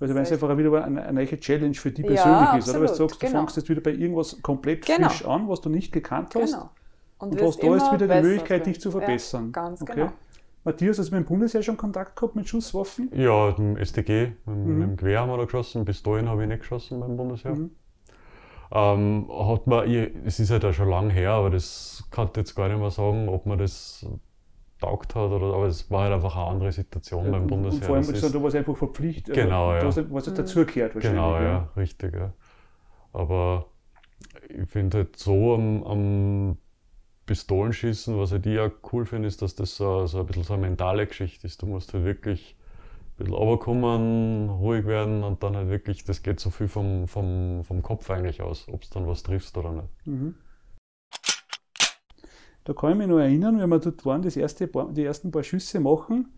Also 0.00 0.14
wenn 0.16 0.22
es 0.24 0.32
einfach 0.32 0.56
wieder 0.56 0.84
eine, 0.84 1.02
eine 1.02 1.12
neue 1.12 1.38
Challenge 1.38 1.74
für 1.74 1.92
dich 1.92 2.04
Ja, 2.04 2.14
persönlich 2.14 2.54
ist, 2.58 2.68
oder? 2.70 2.80
Weil 2.80 2.86
du 2.86 2.92
absolut, 2.92 3.10
sagst, 3.10 3.22
du 3.22 3.26
genau. 3.26 3.38
fängst 3.40 3.56
jetzt 3.56 3.68
wieder 3.68 3.80
bei 3.80 3.92
irgendwas 3.92 4.42
komplett 4.42 4.84
Genau. 4.86 5.08
frisch 5.08 5.24
an, 5.24 5.48
was 5.48 5.60
du 5.60 5.68
nicht 5.68 5.92
gekannt 5.92 6.34
hast. 6.34 6.52
Genau. 6.54 6.70
Und, 7.18 7.34
wirst 7.34 7.44
hast 7.44 7.62
da 7.62 7.66
jetzt 7.68 7.82
immer 7.88 7.92
wieder 8.00 8.16
die 8.16 8.22
Möglichkeit, 8.26 8.64
drin. 8.66 8.72
dich 8.72 8.80
zu 8.82 8.88
Ja, 8.88 8.98
verbessern. 8.98 9.52
ganz 9.52 9.80
okay. 9.80 9.92
genau. 9.94 10.12
Matthias, 10.64 10.98
hast 10.98 11.10
du 11.10 11.14
mit 11.16 11.24
dem 11.24 11.28
Bundesheer 11.28 11.62
schon 11.62 11.76
Kontakt 11.76 12.16
gehabt 12.16 12.34
mit 12.36 12.48
Schusswaffen? 12.48 13.10
Ja, 13.14 13.50
im 13.50 13.76
STG, 13.76 14.32
mit, 14.44 14.56
Mhm. 14.56 14.78
mit 14.78 14.88
dem 14.88 14.96
Gewehr 14.96 15.20
haben 15.20 15.30
wir 15.30 15.36
da 15.36 15.44
geschossen, 15.44 15.84
Pistolen 15.84 16.28
habe 16.28 16.42
ich 16.42 16.48
nicht 16.48 16.60
geschossen 16.60 16.98
beim 17.00 17.16
Bundesheer. 17.16 17.54
Mhm. 17.54 17.70
Ähm, 18.74 19.28
hat 19.30 19.66
man, 19.66 19.88
es 20.24 20.40
ist 20.40 20.50
halt 20.50 20.64
auch 20.64 20.72
schon 20.72 20.88
lang 20.88 21.10
her, 21.10 21.32
aber 21.32 21.50
das 21.50 22.04
kann 22.10 22.28
ich 22.30 22.36
jetzt 22.38 22.54
gar 22.54 22.68
nicht 22.68 22.78
mehr 22.78 22.90
sagen, 22.90 23.28
ob 23.28 23.44
man 23.44 23.58
das 23.58 24.06
taugt 24.80 25.14
hat 25.14 25.30
oder 25.30 25.54
aber 25.54 25.66
es 25.66 25.90
war 25.90 26.04
halt 26.04 26.14
einfach 26.14 26.36
eine 26.36 26.46
andere 26.46 26.72
Situation 26.72 27.30
beim 27.30 27.42
und, 27.42 27.48
Bundesheer. 27.48 27.80
und 27.80 27.84
vor 27.84 27.96
allem, 27.96 28.06
gesagt, 28.06 28.34
du 28.34 28.42
warst 28.42 28.56
einfach 28.56 28.76
verpflichtet. 28.76 29.34
Genau, 29.34 29.70
also, 29.70 30.00
ja. 30.00 30.06
Du 30.06 30.16
jetzt 30.16 30.38
dazugehört 30.38 30.94
wahrscheinlich. 30.94 31.20
Genau, 31.22 31.38
ja, 31.38 31.68
richtig. 31.76 32.14
Ja. 32.14 32.32
Aber 33.12 33.66
ich 34.48 34.68
finde 34.68 34.98
halt 34.98 35.16
so 35.16 35.54
am, 35.54 35.84
am 35.84 36.56
Pistolenschießen, 37.26 38.18
was 38.18 38.32
halt 38.32 38.46
ich 38.46 38.58
auch 38.58 38.70
cool 38.92 39.04
finde, 39.04 39.28
ist, 39.28 39.42
dass 39.42 39.54
das 39.54 39.76
so, 39.76 40.06
so 40.06 40.20
ein 40.20 40.26
bisschen 40.26 40.44
so 40.44 40.54
eine 40.54 40.62
mentale 40.62 41.06
Geschichte 41.06 41.46
ist. 41.46 41.62
Du 41.62 41.66
musst 41.66 41.92
halt 41.92 42.04
wirklich 42.04 42.56
bisschen 43.24 43.34
runterkommen, 43.38 44.50
ruhig 44.50 44.86
werden 44.86 45.22
und 45.24 45.42
dann 45.42 45.56
halt 45.56 45.68
wirklich, 45.68 46.04
das 46.04 46.22
geht 46.22 46.40
so 46.40 46.50
viel 46.50 46.68
vom, 46.68 47.06
vom, 47.08 47.64
vom 47.64 47.82
Kopf 47.82 48.10
eigentlich 48.10 48.42
aus, 48.42 48.66
ob 48.72 48.82
es 48.82 48.90
dann 48.90 49.06
was 49.06 49.22
triffst 49.22 49.56
oder 49.56 49.72
nicht. 49.72 49.88
Mhm. 50.06 50.34
Da 52.64 52.72
kann 52.74 52.92
ich 52.92 52.96
mich 52.98 53.08
noch 53.08 53.18
erinnern, 53.18 53.58
wenn 53.58 53.68
wir 53.70 53.78
dort 53.80 54.04
waren, 54.06 54.22
das 54.22 54.36
erste 54.36 54.68
paar, 54.68 54.88
die 54.92 55.04
ersten 55.04 55.30
paar 55.32 55.42
Schüsse 55.42 55.80
machen, 55.80 56.32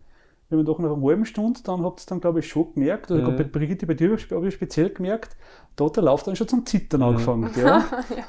wenn 0.49 0.59
wir 0.59 0.63
doch 0.63 0.77
nach 0.79 0.91
einer 0.93 1.03
halben 1.03 1.25
Stunde, 1.25 1.59
dann 1.63 1.83
habt 1.83 2.01
ihr 2.01 2.05
dann, 2.07 2.19
glaube 2.21 2.39
ich, 2.39 2.47
schon 2.47 2.73
gemerkt, 2.73 3.11
also 3.11 3.31
Mhm. 3.31 3.35
bei 3.37 3.43
Brigitte, 3.43 3.85
bei 3.87 3.93
dir 3.95 4.15
habe 4.31 4.47
ich 4.47 4.53
speziell 4.53 4.89
gemerkt, 4.91 5.35
da 5.75 5.85
hat 5.85 5.95
der 5.95 6.03
Lauf 6.03 6.23
dann 6.23 6.35
schon 6.35 6.47
zum 6.47 6.65
Zittern 6.65 7.01
Mhm. 7.01 7.07
angefangen. 7.07 7.51
Ja? 7.57 7.83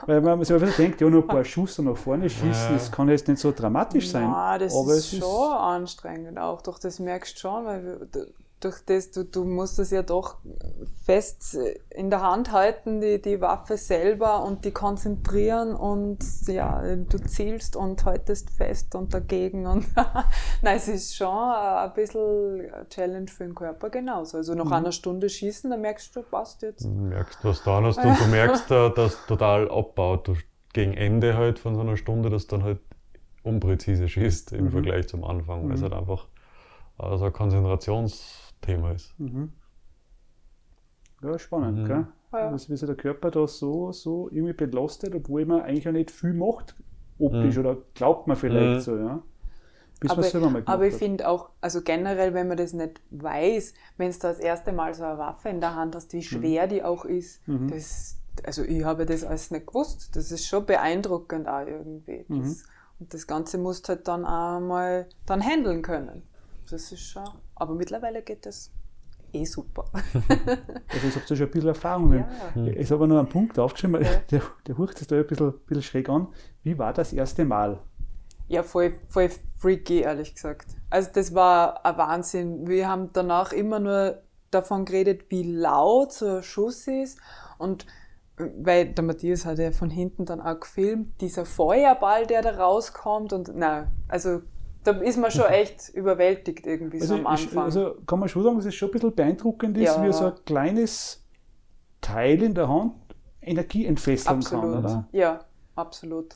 Weil 0.07 0.21
man 0.23 0.43
sich 0.45 0.55
einfach 0.55 0.75
denkt, 0.77 1.01
ja, 1.01 1.09
noch 1.11 1.23
ein 1.23 1.27
paar 1.29 1.45
Schuss 1.45 1.79
nach 1.79 1.97
vorne 1.97 2.29
schießen, 2.29 2.51
Ja. 2.71 2.73
das 2.73 2.91
kann 2.93 3.09
jetzt 3.09 3.29
nicht 3.29 3.39
so 3.41 3.53
dramatisch 3.53 4.09
sein. 4.11 4.25
Ja, 4.25 4.57
das 4.59 4.75
aber 4.75 4.95
ist 4.95 5.15
schon 5.17 5.23
anstrengend 5.53 6.39
auch, 6.39 6.63
doch 6.63 6.79
das 6.79 6.99
merkst 7.01 7.37
du 7.37 7.41
schon, 7.41 7.65
weil 7.67 7.85
wir- 8.13 8.27
durch 8.61 8.81
das, 8.87 9.11
du, 9.11 9.25
du 9.25 9.45
musst 9.45 9.79
das 9.79 9.91
ja 9.91 10.03
doch 10.03 10.39
fest 11.05 11.59
in 11.91 12.11
der 12.11 12.23
Hand 12.23 12.53
halten, 12.53 13.01
die, 13.01 13.21
die 13.21 13.41
Waffe 13.41 13.77
selber 13.77 14.45
und 14.45 14.65
die 14.65 14.73
konzentrieren 14.73 15.75
und 15.75 16.19
ja, 16.47 16.83
du 16.97 17.19
zielst 17.19 17.77
und 17.77 18.05
haltest 18.05 18.51
fest 18.51 18.95
und 18.95 19.13
dagegen 19.15 19.67
und 19.67 19.87
nein, 20.63 20.77
es 20.77 20.89
ist 20.89 21.17
schon 21.17 21.29
ein 21.29 21.93
bisschen 21.95 22.71
eine 22.73 22.89
Challenge 22.89 23.29
für 23.29 23.45
den 23.45 23.55
Körper 23.55 23.91
genauso. 23.91 24.39
Also 24.39 24.55
nach 24.55 24.67
Mhm. 24.67 24.73
einer 24.73 24.93
Stunde 24.93 25.29
schießen, 25.29 25.71
da 25.71 25.77
merkst 25.77 26.17
du, 26.17 26.23
passt 26.23 26.63
jetzt. 26.63 26.85
Du 26.85 26.89
merkst, 26.89 27.45
was 27.45 27.63
du 27.63 27.71
hast 27.71 28.05
und 28.05 28.19
du 28.21 28.27
merkst, 28.27 28.71
äh, 28.71 28.91
dass 28.91 29.25
total 29.27 29.71
abbaut. 29.71 30.29
Du, 30.29 30.35
gegen 30.73 30.93
Ende 30.95 31.37
halt 31.37 31.59
von 31.59 31.75
so 31.75 31.81
einer 31.81 31.97
Stunde, 31.97 32.29
dass 32.31 32.47
dann 32.49 32.63
halt 32.63 32.81
unpräzise 33.43 34.09
schießt 34.09 34.53
im 34.53 34.65
Mhm. 34.65 34.71
Vergleich 34.71 35.09
zum 35.09 35.25
Anfang, 35.25 35.67
weil 35.69 35.75
es 35.75 35.83
halt 35.83 35.93
einfach 35.95 36.29
äh, 36.99 37.17
so 37.19 37.31
Konzentrationsthema 38.67 38.93
ist. 38.93 39.15
Mhm. 39.19 39.53
Ja, 41.23 41.39
spannend, 41.39 41.79
Mhm. 41.79 41.85
gell? 41.87 42.07
Ja. 42.33 42.51
Also, 42.51 42.69
wie 42.71 42.77
sich 42.77 42.87
der 42.87 42.97
Körper 42.97 43.31
da 43.31 43.47
so, 43.47 43.93
so 43.93 44.29
irgendwie 44.31 44.53
belastet, 44.53 45.15
obwohl 45.15 45.47
man 45.47 45.63
eigentlich 45.63 45.89
auch 45.89 45.93
nicht 45.93 46.11
viel 46.11 46.35
macht, 46.35 46.75
optisch, 47.19 47.55
Mhm. 47.57 47.61
oder 47.61 47.77
glaubt 47.95 48.27
man 48.27 48.37
vielleicht 48.37 48.75
Mhm. 48.77 48.81
so, 48.81 48.97
ja. 48.99 49.23
Bis 49.99 50.11
Aber, 50.11 50.23
selber 50.23 50.51
mal 50.51 50.63
aber 50.67 50.87
ich 50.87 50.95
finde 50.95 51.27
auch, 51.27 51.49
also 51.63 51.81
generell, 51.81 52.35
wenn 52.35 52.49
man 52.49 52.59
das 52.59 52.75
nicht 52.75 53.01
weiß, 53.11 53.73
wenn 53.97 54.13
du 54.13 54.19
das 54.19 54.39
erste 54.39 54.73
Mal 54.73 54.93
so 54.93 55.05
eine 55.05 55.17
Waffe 55.17 55.49
in 55.49 55.61
der 55.61 55.75
Hand 55.75 55.95
hast, 55.95 56.13
wie 56.13 56.23
schwer 56.23 56.67
die 56.67 56.83
auch 56.83 57.07
ist, 57.07 57.41
Mhm. 57.49 57.69
das, 57.69 58.19
also 58.45 58.63
ich 58.63 58.85
habe 58.85 59.07
das 59.07 59.25
alles 59.25 59.51
nicht 59.51 59.67
gewusst. 59.67 60.15
Das 60.15 60.31
ist 60.31 60.47
schon 60.47 60.67
beeindruckend 60.67 61.49
auch 61.49 61.67
irgendwie. 61.67 62.27
Mhm. 62.29 62.41
Das, 62.43 62.65
und 63.01 63.15
das 63.15 63.27
Ganze 63.27 63.57
musst 63.57 63.89
du 63.89 63.95
halt 63.95 64.07
dann 64.07 64.27
auch 64.27 64.61
mal 64.61 65.09
dann 65.25 65.41
handeln 65.43 65.81
können. 65.81 66.23
Das 66.71 66.93
ist 66.93 67.01
schon, 67.01 67.25
aber 67.57 67.75
mittlerweile 67.75 68.23
geht 68.23 68.47
das 68.47 68.71
eh 69.33 69.45
super. 69.45 69.85
Also 70.89 71.07
jetzt 71.07 71.17
habt 71.17 71.31
ihr 71.31 71.37
schon 71.37 71.47
ein 71.47 71.51
bisschen 71.51 71.69
Erfahrung. 71.69 72.13
Ja. 72.15 72.67
Ich 72.67 72.91
habe 72.91 73.07
noch 73.09 73.19
einen 73.19 73.29
Punkt 73.29 73.59
aufgeschrieben, 73.59 74.03
Ja. 74.03 74.11
der, 74.31 74.43
der 74.67 74.79
hurcht 74.79 75.01
es 75.01 75.07
da 75.09 75.17
ein 75.17 75.27
bisschen, 75.27 75.53
bisschen 75.67 75.83
schräg 75.83 76.09
an. 76.09 76.29
Wie 76.63 76.79
war 76.79 76.93
das 76.93 77.13
erste 77.13 77.45
Mal? 77.45 77.81
Ja, 78.49 78.63
voll, 78.63 78.95
voll 79.09 79.29
freaky, 79.57 80.01
ehrlich 80.01 80.35
gesagt. 80.35 80.67
Also 80.89 81.11
das 81.13 81.35
war 81.35 81.85
ein 81.85 81.99
Wahnsinn. 81.99 82.69
Wir 82.69 82.89
haben 82.89 83.11
danach 83.13 83.53
immer 83.53 83.81
nur 83.81 84.23
davon 84.51 84.85
geredet, 84.85 85.27
wie 85.31 85.43
laut 85.43 86.13
so 86.13 86.37
ein 86.37 86.43
Schuss 86.43 86.87
ist. 86.87 87.19
Und 87.59 87.87
weil 88.39 88.87
der 88.93 89.03
Matthias 89.03 89.47
hat 89.47 89.59
ja 89.59 89.73
von 89.73 89.91
hinten 89.91 90.27
dann 90.27 90.41
auch 90.41 90.61
gefilmt, 90.61 91.21
dieser 91.21 91.45
Feuerball, 91.45 92.27
der 92.27 92.43
da 92.43 92.51
rauskommt. 92.51 93.33
Und 93.33 93.51
na, 93.55 93.91
also 94.09 94.43
da 94.87 94.93
ist 94.93 95.17
man 95.19 95.31
schon 95.31 95.47
echt 95.47 95.89
überwältigt 95.95 96.67
irgendwie 96.67 97.01
so 97.01 97.15
am 97.15 97.27
Anfang. 97.27 97.65
also 97.65 97.97
kann 98.07 98.21
man 98.21 98.29
schon 98.29 98.43
sagen, 98.43 98.57
dass 98.57 98.67
es 98.67 98.75
schon 98.75 98.89
ein 98.89 98.93
bisschen 98.93 99.15
beeindruckend 99.15 99.77
ist, 99.79 99.97
Ja. 99.97 100.05
wie 100.07 100.13
so 100.13 100.27
ein 100.27 100.35
kleines 100.45 101.25
Teil 102.01 102.43
in 102.43 102.55
der 102.55 102.69
Hand 102.69 102.95
Energie 103.41 103.87
entfesseln 103.87 104.37
absolut. 104.37 104.65
kann. 104.75 104.85
Oder? 104.85 105.09
Ja, 105.13 105.41
absolut. 105.75 106.35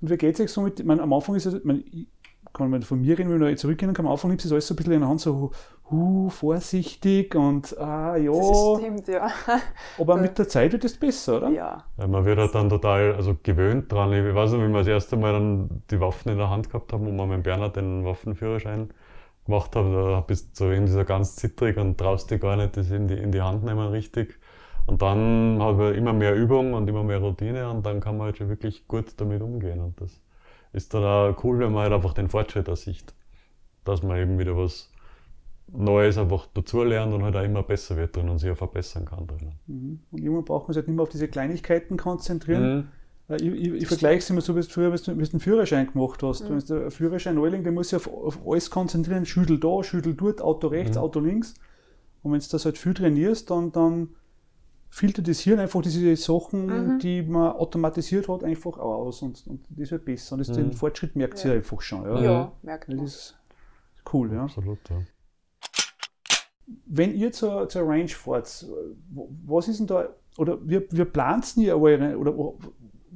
Und 0.00 0.10
wie 0.10 0.16
geht 0.16 0.34
es 0.34 0.40
euch 0.40 0.50
so 0.50 0.62
mit, 0.62 0.80
ich 0.80 0.86
meine, 0.86 1.02
am 1.02 1.12
Anfang 1.12 1.34
ist 1.36 1.46
es, 1.46 1.54
ich 1.54 1.64
meine, 1.64 1.82
kann 2.52 2.70
man 2.70 2.82
von 2.82 3.00
mir 3.00 3.18
reden, 3.18 3.40
wenn 3.40 3.52
ich 3.52 3.58
zurückgehen 3.58 3.92
kann, 3.94 4.06
am 4.06 4.12
Anfang 4.12 4.30
nimmt 4.30 4.44
es 4.44 4.52
alles 4.52 4.66
so 4.66 4.74
ein 4.74 4.76
bisschen 4.76 4.92
in 4.92 5.00
der 5.00 5.08
Hand, 5.08 5.20
so 5.20 5.50
hu, 5.90 6.28
vorsichtig 6.30 7.34
und 7.34 7.78
ah 7.78 8.16
ja, 8.16 8.32
Das 8.32 8.78
stimmt, 8.78 9.08
ja. 9.08 9.30
aber 9.98 10.16
mit 10.16 10.38
der 10.38 10.48
Zeit 10.48 10.72
wird 10.72 10.84
es 10.84 10.96
besser, 10.96 11.38
oder? 11.38 11.50
ja. 11.50 11.84
Ja, 11.98 12.06
man 12.06 12.24
wird 12.24 12.38
halt 12.38 12.54
dann 12.54 12.68
total 12.68 13.14
also 13.14 13.36
gewöhnt 13.42 13.90
dran. 13.92 14.12
Ich 14.12 14.34
weiß 14.34 14.52
noch, 14.52 14.58
wie 14.60 14.68
wir 14.68 14.78
das 14.78 14.86
erste 14.86 15.16
Mal 15.16 15.32
dann 15.32 15.82
die 15.90 16.00
Waffen 16.00 16.30
in 16.30 16.38
der 16.38 16.50
Hand 16.50 16.70
gehabt 16.70 16.92
haben 16.92 17.06
und 17.06 17.16
wir 17.16 17.26
mit 17.26 17.42
Bernhard 17.42 17.76
den 17.76 18.04
Waffenführerschein 18.04 18.90
gemacht 19.44 19.74
haben, 19.76 19.92
da 19.92 20.20
bist 20.20 20.60
du 20.60 20.64
so 20.64 20.70
in 20.70 20.86
dieser 20.86 21.04
ganz 21.04 21.36
zittrig 21.36 21.76
und 21.76 21.98
traust 21.98 22.30
dich 22.30 22.40
gar 22.40 22.56
nicht 22.56 22.76
das 22.76 22.90
in 22.90 23.08
die, 23.08 23.14
in 23.14 23.32
die 23.32 23.42
Hand 23.42 23.64
nehmen 23.64 23.88
richtig. 23.88 24.38
Und 24.86 25.02
dann 25.02 25.58
hat 25.62 25.76
man 25.76 25.94
immer 25.94 26.12
mehr 26.12 26.34
Übung 26.34 26.74
und 26.74 26.88
immer 26.88 27.04
mehr 27.04 27.18
Routine 27.18 27.70
und 27.70 27.86
dann 27.86 28.00
kann 28.00 28.16
man 28.16 28.26
halt 28.26 28.38
schon 28.38 28.48
wirklich 28.48 28.86
gut 28.88 29.20
damit 29.20 29.42
umgehen. 29.42 29.80
Und 29.80 30.00
das 30.00 30.20
ist 30.72 30.94
dann 30.94 31.04
auch 31.04 31.44
cool, 31.44 31.58
wenn 31.60 31.72
man 31.72 31.82
halt 31.84 31.92
einfach 31.92 32.14
den 32.14 32.28
Fortschritt 32.28 32.68
auch 32.68 32.76
sieht. 32.76 33.14
Dass 33.84 34.02
man 34.02 34.16
eben 34.18 34.38
wieder 34.38 34.56
was 34.56 34.90
Neues 35.66 36.18
einfach 36.18 36.46
dazulernt 36.54 37.12
und 37.14 37.22
halt 37.24 37.36
auch 37.36 37.42
immer 37.42 37.62
besser 37.62 37.96
wird 37.96 38.16
drin 38.16 38.28
und 38.28 38.38
sich 38.38 38.50
auch 38.50 38.56
verbessern 38.56 39.04
kann 39.06 39.26
drin. 39.26 39.52
Mhm. 39.66 40.00
Und 40.10 40.20
irgendwann 40.22 40.44
braucht 40.44 40.68
man 40.68 40.74
sich 40.74 40.80
halt 40.80 40.88
nicht 40.88 40.96
mehr 40.96 41.02
auf 41.04 41.08
diese 41.08 41.28
Kleinigkeiten 41.28 41.96
konzentrieren. 41.96 42.88
Mhm. 43.28 43.34
Äh, 43.34 43.36
Ich, 43.36 43.52
ich, 43.52 43.72
ich 43.82 43.88
vergleiche 43.88 44.18
es 44.18 44.30
immer 44.30 44.40
so, 44.42 44.54
wie 44.56 44.60
du 44.60 44.66
früher 44.68 44.90
bis 44.90 45.02
du, 45.04 45.14
bis 45.14 45.30
du 45.30 45.34
einen 45.34 45.40
Führerschein 45.40 45.90
gemacht 45.92 46.22
hast. 46.22 46.48
Wenn 46.48 46.58
du 46.58 46.74
einen 46.82 46.90
Führerschein 46.90 47.34
Neuling, 47.36 47.62
der 47.64 47.72
muss 47.72 47.88
sich 47.90 47.96
auf, 47.96 48.08
auf 48.08 48.38
alles 48.46 48.70
konzentrieren, 48.70 49.24
Schüttel 49.26 49.58
da, 49.58 49.82
Schüttel 49.82 50.14
dort, 50.14 50.42
Auto 50.42 50.68
rechts, 50.68 50.96
Mhm. 50.96 51.02
Auto 51.02 51.20
links. 51.20 51.54
Und 52.22 52.32
wenn 52.32 52.40
du 52.40 52.46
das 52.50 52.64
halt 52.64 52.78
viel 52.78 52.94
trainierst, 52.94 53.50
dann, 53.50 53.72
dann 53.72 54.10
filtert 54.94 55.26
das 55.26 55.40
Hirn 55.40 55.58
einfach 55.58 55.80
diese 55.80 56.14
Sachen, 56.16 56.66
Mhm. 56.66 56.98
die 56.98 57.22
man 57.22 57.52
automatisiert 57.52 58.28
hat, 58.28 58.44
einfach 58.44 58.76
aus 58.78 59.22
und, 59.22 59.42
und 59.46 59.64
das 59.70 59.90
wird 59.90 60.04
besser. 60.04 60.34
Und 60.34 60.40
das, 60.46 60.54
den 60.54 60.66
Mhm. 60.66 60.72
Fortschritt 60.74 61.16
merkt 61.16 61.38
sie 61.38 61.48
Ja. 61.48 61.54
einfach 61.54 61.80
schon. 61.80 62.04
Ja, 62.04 62.20
Ja. 62.22 62.52
merkt 62.62 62.88
Das 62.88 62.94
man. 62.96 63.04
ist 63.06 63.38
cool, 64.12 64.30
ja. 64.34 64.42
Absolut, 64.44 64.78
ja. 64.90 64.96
Wenn 66.86 67.14
ihr 67.14 67.32
zur, 67.32 67.68
zur 67.68 67.88
Range 67.88 68.08
fahrt, 68.08 68.66
was 69.46 69.68
ist 69.68 69.80
denn 69.80 69.86
da, 69.86 70.08
oder 70.38 70.58
wie, 70.62 70.80
wie 70.90 71.04
plant 71.04 71.56
ihr 71.56 71.78
eure, 71.78 72.16
oder 72.18 72.34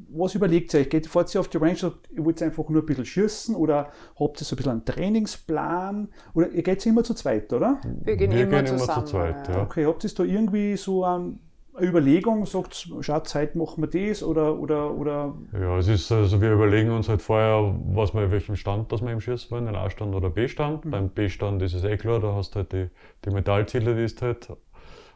was 0.09 0.35
überlegt 0.35 0.73
ihr 0.75 0.81
euch? 0.81 0.89
Geht, 0.91 1.07
fahrt 1.07 1.35
ihr 1.35 1.41
auf 1.41 1.49
die 1.49 1.59
Range, 1.59 1.77
ihr 2.11 2.25
wollt 2.25 2.43
einfach 2.43 2.69
nur 2.71 2.83
ein 2.83 2.87
bisschen 2.87 3.05
schießen 3.05 3.55
oder 3.55 3.91
habt 4.19 4.41
ihr 4.41 4.45
so 4.45 4.55
ein 4.55 4.57
bisschen 4.57 4.73
einen 4.73 4.85
Trainingsplan? 4.85 6.09
Oder 6.35 6.51
ihr 6.51 6.63
geht 6.63 6.85
immer 6.87 7.05
zu 7.05 7.15
zweit, 7.15 7.53
oder? 7.53 7.81
Wir 8.03 8.17
gehen 8.17 8.31
Wir 8.33 8.43
immer 8.43 8.63
gehen 8.63 8.67
immer 8.67 8.79
zu 8.79 8.87
zusammen. 8.87 9.07
zweit, 9.07 9.49
ja. 9.49 9.63
Okay, 9.63 9.87
habt 9.87 10.05
ihr 10.05 10.11
da 10.15 10.23
irgendwie 10.25 10.77
so 10.77 11.05
ein, 11.05 11.23
eine 11.23 11.39
Überlegung, 11.81 12.47
sagt, 12.47 12.89
schaut, 13.01 13.29
Zeit 13.29 13.55
machen 13.57 13.83
wir 13.83 14.09
das 14.09 14.23
oder, 14.23 14.59
oder, 14.59 14.93
oder 14.95 15.35
Ja, 15.53 15.79
es 15.79 15.89
ist 15.89 16.11
also, 16.13 16.41
wir 16.41 16.53
überlegen 16.53 16.91
uns 16.91 17.09
halt 17.09 17.23
vorher, 17.23 17.75
was 17.89 18.15
wir 18.15 18.25
in 18.25 18.31
welchem 18.31 18.57
Stand, 18.57 18.91
dass 18.93 19.03
wir 19.03 19.13
im 19.13 19.21
Schießen 19.21 19.51
wollen, 19.51 19.67
den 19.67 19.77
A-Stand 19.77 20.15
oder 20.15 20.31
B-Stand. 20.31 20.91
Beim 20.91 21.09
B-Stand 21.11 21.63
ist 21.63 21.75
es 21.75 21.85
eh 21.85 21.97
klar, 21.97 22.21
da 22.21 22.35
hast 22.35 22.55
du 22.55 22.61
halt 22.61 22.73
die, 22.73 22.89
die 23.25 23.31
Metallziele, 23.31 23.95
die 23.95 24.15
du 24.15 24.21
halt 24.27 24.49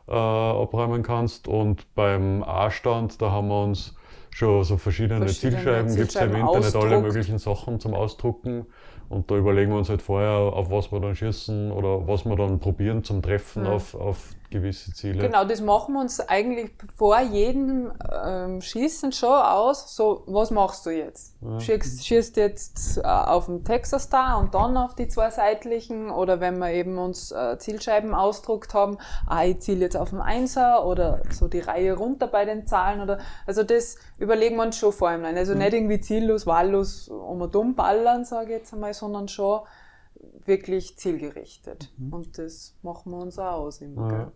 äh, 0.09 0.13
abräumen 0.13 1.03
kannst. 1.03 1.49
Und 1.49 1.95
beim 1.95 2.43
A-Stand, 2.43 3.21
da 3.23 3.31
haben 3.31 3.49
wir 3.49 3.65
uns 3.65 3.95
schon 4.31 4.63
so 4.65 4.77
verschiedene, 4.77 5.21
Verschiedene 5.27 5.63
Zielscheiben, 5.63 5.97
gibt 5.97 6.09
es 6.09 6.15
ja 6.15 6.23
im 6.23 6.35
Internet 6.35 6.75
alle 6.77 6.97
ausdruckt. 6.97 7.03
möglichen 7.03 7.39
Sachen 7.39 7.81
zum 7.81 7.95
Ausdrucken. 7.95 8.67
Und 9.09 9.31
da 9.31 9.37
überlegen 9.37 9.73
wir 9.73 9.79
uns 9.79 9.89
halt 9.89 10.03
vorher, 10.03 10.31
auf 10.31 10.71
was 10.71 10.93
wir 10.93 11.01
dann 11.01 11.17
schießen 11.17 11.73
oder 11.73 12.07
was 12.07 12.25
wir 12.25 12.37
dann 12.37 12.61
probieren 12.61 13.03
zum 13.03 13.23
Treffen 13.23 13.65
Mhm. 13.65 13.69
auf, 13.69 13.95
auf 13.95 14.35
gewisse 14.51 14.93
Ziele. 14.93 15.23
Genau, 15.23 15.45
das 15.45 15.61
machen 15.61 15.95
wir 15.95 16.01
uns 16.01 16.21
eigentlich 16.21 16.71
vor 16.95 17.21
jedem 17.21 17.93
ähm, 18.25 18.61
Schießen 18.61 19.13
schon 19.13 19.31
aus. 19.31 19.95
So, 19.95 20.25
was 20.27 20.51
machst 20.51 20.85
du 20.87 20.91
jetzt? 20.91 21.37
Ja. 21.41 21.61
Schießt, 21.61 22.05
schießt 22.05 22.37
jetzt 22.37 22.99
äh, 22.99 23.03
auf 23.03 23.47
den 23.47 23.65
Texas 23.65 24.05
Star 24.05 24.39
und 24.39 24.55
dann 24.55 24.77
auf 24.77 24.95
die 24.95 25.09
zwei 25.09 25.31
seitlichen 25.31 26.11
oder 26.11 26.41
wenn 26.41 26.59
wir 26.59 26.71
eben 26.73 26.99
uns 26.99 27.33
äh, 27.33 27.59
Zielscheiben 27.59 28.15
ausdruckt 28.15 28.75
haben, 28.75 28.99
ah, 29.27 29.45
ich 29.45 29.61
ziele 29.61 29.81
jetzt 29.81 29.97
auf 29.97 30.11
den 30.11 30.21
Einser 30.21 30.85
oder 30.85 31.23
so 31.31 31.49
die 31.49 31.61
Reihe 31.61 31.95
runter 31.95 32.27
bei 32.27 32.45
den 32.45 32.67
Zahlen 32.67 33.01
oder, 33.01 33.19
also 33.47 33.63
das 33.63 33.97
überlegen 34.19 34.57
wir 34.57 34.65
uns 34.65 34.77
schon 34.77 34.93
vor 34.93 35.13
im 35.13 35.25
Also 35.25 35.55
nicht 35.55 35.73
irgendwie 35.73 36.01
ziellos, 36.01 36.47
wahllos 36.47 37.09
um 37.09 37.41
und 37.41 37.55
dumm 37.55 37.75
ballern, 37.75 38.25
sage 38.25 38.53
ich 38.53 38.59
jetzt 38.59 38.75
einmal, 38.75 38.95
sondern 38.95 39.29
schon 39.29 39.61
wirklich 40.47 40.97
zielgerichtet. 40.97 41.93
Und 42.11 42.39
das 42.39 42.77
machen 42.83 43.13
wir 43.13 43.19
uns 43.19 43.39
auch 43.39 43.61
aus 43.61 43.81
immer. 43.81 44.33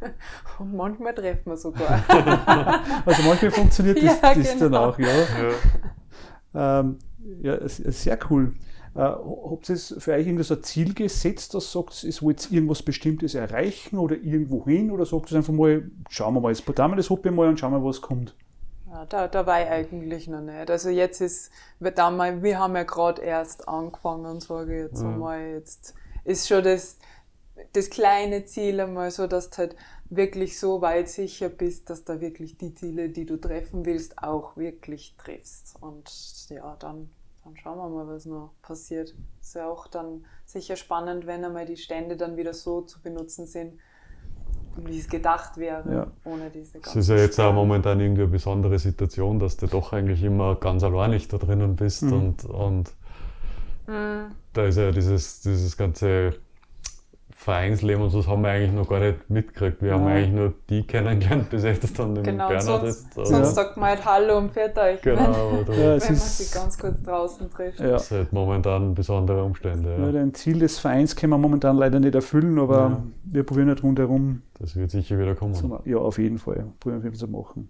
Ja. 0.00 0.08
Und 0.58 0.74
manchmal 0.74 1.14
treffen 1.14 1.50
wir 1.50 1.56
sogar. 1.56 2.02
also 3.06 3.22
manchmal 3.22 3.50
funktioniert 3.50 3.98
das, 3.98 4.04
Ja, 4.22 4.34
das 4.34 4.48
dann 4.48 4.58
genau. 4.58 4.88
auch, 4.88 4.98
ja. 4.98 5.08
Ja. 6.54 6.80
Ähm, 6.80 6.98
ja, 7.42 7.58
sehr 7.68 8.18
cool. 8.30 8.54
Äh, 8.94 9.00
habt 9.00 9.68
ihr 9.68 9.74
es 9.74 9.94
für 9.98 10.12
euch 10.12 10.26
irgendwie 10.26 10.44
so 10.44 10.54
ein 10.54 10.62
Ziel 10.62 10.94
gesetzt, 10.94 11.52
das 11.54 11.70
sagt, 11.70 12.02
es 12.04 12.22
wollt 12.22 12.50
ihr 12.50 12.56
irgendwas 12.56 12.82
Bestimmtes 12.82 13.34
erreichen 13.34 13.98
oder 13.98 14.16
irgendwo 14.16 14.64
hin 14.64 14.90
oder 14.90 15.04
sagt 15.04 15.30
es 15.30 15.36
einfach 15.36 15.52
mal, 15.52 15.90
schauen 16.08 16.34
wir 16.34 16.40
mal, 16.40 16.48
jetzt 16.50 16.64
probieren 16.64 16.92
wir 16.92 16.96
das 16.96 17.10
Hobby 17.10 17.30
mal 17.30 17.48
und 17.48 17.60
schauen 17.60 17.72
wir, 17.72 17.84
was 17.84 18.00
kommt. 18.00 18.34
Da, 19.04 19.28
da 19.28 19.46
war 19.46 19.62
ich 19.62 19.68
eigentlich 19.68 20.28
noch 20.28 20.40
nicht. 20.40 20.70
Also 20.70 20.88
jetzt 20.90 21.20
ist, 21.20 21.50
wird 21.78 21.98
da 21.98 22.10
mal, 22.10 22.42
wir 22.42 22.58
haben 22.58 22.74
ja 22.76 22.84
gerade 22.84 23.22
erst 23.22 23.68
angefangen, 23.68 24.40
sage 24.40 24.74
ich 24.76 24.82
jetzt 24.84 25.02
Mhm. 25.02 25.06
einmal. 25.06 25.40
Jetzt 25.54 25.94
ist 26.24 26.48
schon 26.48 26.64
das, 26.64 26.98
das 27.72 27.90
kleine 27.90 28.44
Ziel 28.46 28.80
einmal 28.80 29.10
so, 29.10 29.26
dass 29.26 29.50
du 29.50 29.58
halt 29.58 29.76
wirklich 30.08 30.58
so 30.58 30.80
weit 30.82 31.08
sicher 31.08 31.48
bist, 31.48 31.90
dass 31.90 32.04
da 32.04 32.20
wirklich 32.20 32.58
die 32.58 32.74
Ziele, 32.74 33.08
die 33.10 33.26
du 33.26 33.36
treffen 33.38 33.84
willst, 33.86 34.18
auch 34.22 34.56
wirklich 34.56 35.16
triffst. 35.18 35.76
Und 35.80 36.10
ja, 36.50 36.76
dann, 36.76 37.10
dann 37.44 37.56
schauen 37.56 37.78
wir 37.78 37.88
mal, 37.88 38.06
was 38.08 38.24
noch 38.26 38.52
passiert. 38.62 39.14
Ist 39.40 39.54
ja 39.54 39.68
auch 39.68 39.86
dann 39.88 40.24
sicher 40.44 40.76
spannend, 40.76 41.26
wenn 41.26 41.44
einmal 41.44 41.66
die 41.66 41.76
Stände 41.76 42.16
dann 42.16 42.36
wieder 42.36 42.54
so 42.54 42.82
zu 42.82 43.02
benutzen 43.02 43.46
sind, 43.46 43.78
wie 44.84 44.98
es 44.98 45.08
gedacht 45.08 45.56
wäre, 45.56 45.82
Ja. 45.92 46.06
ohne 46.24 46.50
diese 46.50 46.78
Es 46.78 46.84
ganzen 46.84 46.98
ist 47.00 47.08
ja 47.08 47.16
jetzt 47.16 47.40
auch 47.40 47.52
momentan 47.52 48.00
irgendwie 48.00 48.22
eine 48.22 48.30
besondere 48.30 48.78
Situation, 48.78 49.38
dass 49.38 49.56
du 49.56 49.66
doch 49.66 49.92
eigentlich 49.92 50.22
immer 50.22 50.56
ganz 50.56 50.82
alleinig 50.82 51.28
da 51.28 51.38
drinnen 51.38 51.76
bist 51.76 52.02
Mhm. 52.02 52.12
und, 52.12 52.44
und 52.44 52.94
Mhm. 53.86 54.32
da 54.52 54.66
ist 54.66 54.76
ja 54.78 54.90
dieses, 54.90 55.40
dieses 55.42 55.76
ganze 55.76 56.34
Vereinsleben 57.38 58.02
und 58.02 58.08
so, 58.10 58.18
das 58.18 58.28
haben 58.28 58.40
wir 58.42 58.48
eigentlich 58.48 58.72
noch 58.72 58.88
gar 58.88 58.98
nicht 58.98 59.28
mitgekriegt. 59.28 59.82
Wir 59.82 59.92
haben 59.92 60.04
Ja. 60.08 60.14
eigentlich 60.14 60.32
nur 60.32 60.54
die 60.70 60.82
kennengelernt, 60.86 61.50
bis 61.50 61.64
jetzt 61.64 61.96
dann 61.98 62.14
den 62.14 62.24
Genau, 62.24 62.48
Bernhard 62.48 62.62
sonst, 62.80 63.14
jetzt. 63.14 63.28
sonst 63.28 63.54
sagt 63.54 63.76
man 63.76 63.90
halt 63.90 64.04
Hallo 64.06 64.38
und 64.38 64.52
fährt 64.52 64.76
euch, 64.78 65.02
Genau, 65.02 65.62
wenn, 65.66 65.78
Ja, 65.78 65.94
es 65.96 66.02
wenn 66.04 66.08
man 66.08 66.16
ist- 66.16 66.38
sich 66.38 66.52
ganz 66.52 66.78
kurz 66.78 67.02
draußen 67.02 67.50
trifft. 67.50 67.78
Ja. 67.78 67.96
ist 67.96 68.10
halt 68.10 68.32
momentan 68.32 68.94
besondere 68.94 69.44
Umstände. 69.44 69.96
Ja. 69.98 70.06
Ja. 70.06 70.12
Dein 70.12 70.32
Ziel 70.32 70.58
des 70.58 70.78
Vereins 70.78 71.14
können 71.14 71.30
wir 71.30 71.38
momentan 71.38 71.76
leider 71.76 72.00
nicht 72.00 72.14
erfüllen, 72.14 72.58
aber 72.58 72.76
Ja. 72.78 73.02
wir 73.24 73.42
probieren 73.44 73.68
halt 73.68 73.82
rundherum. 73.82 74.40
Das 74.58 74.74
wird 74.74 74.90
sicher 74.90 75.18
wieder 75.18 75.34
kommen. 75.34 75.52
Zu, 75.54 75.78
ja, 75.84 75.98
auf 75.98 76.16
jeden 76.18 76.38
Fall. 76.38 76.64
Probieren 76.80 77.02
wir 77.04 77.12
zu 77.12 77.28
machen. 77.28 77.68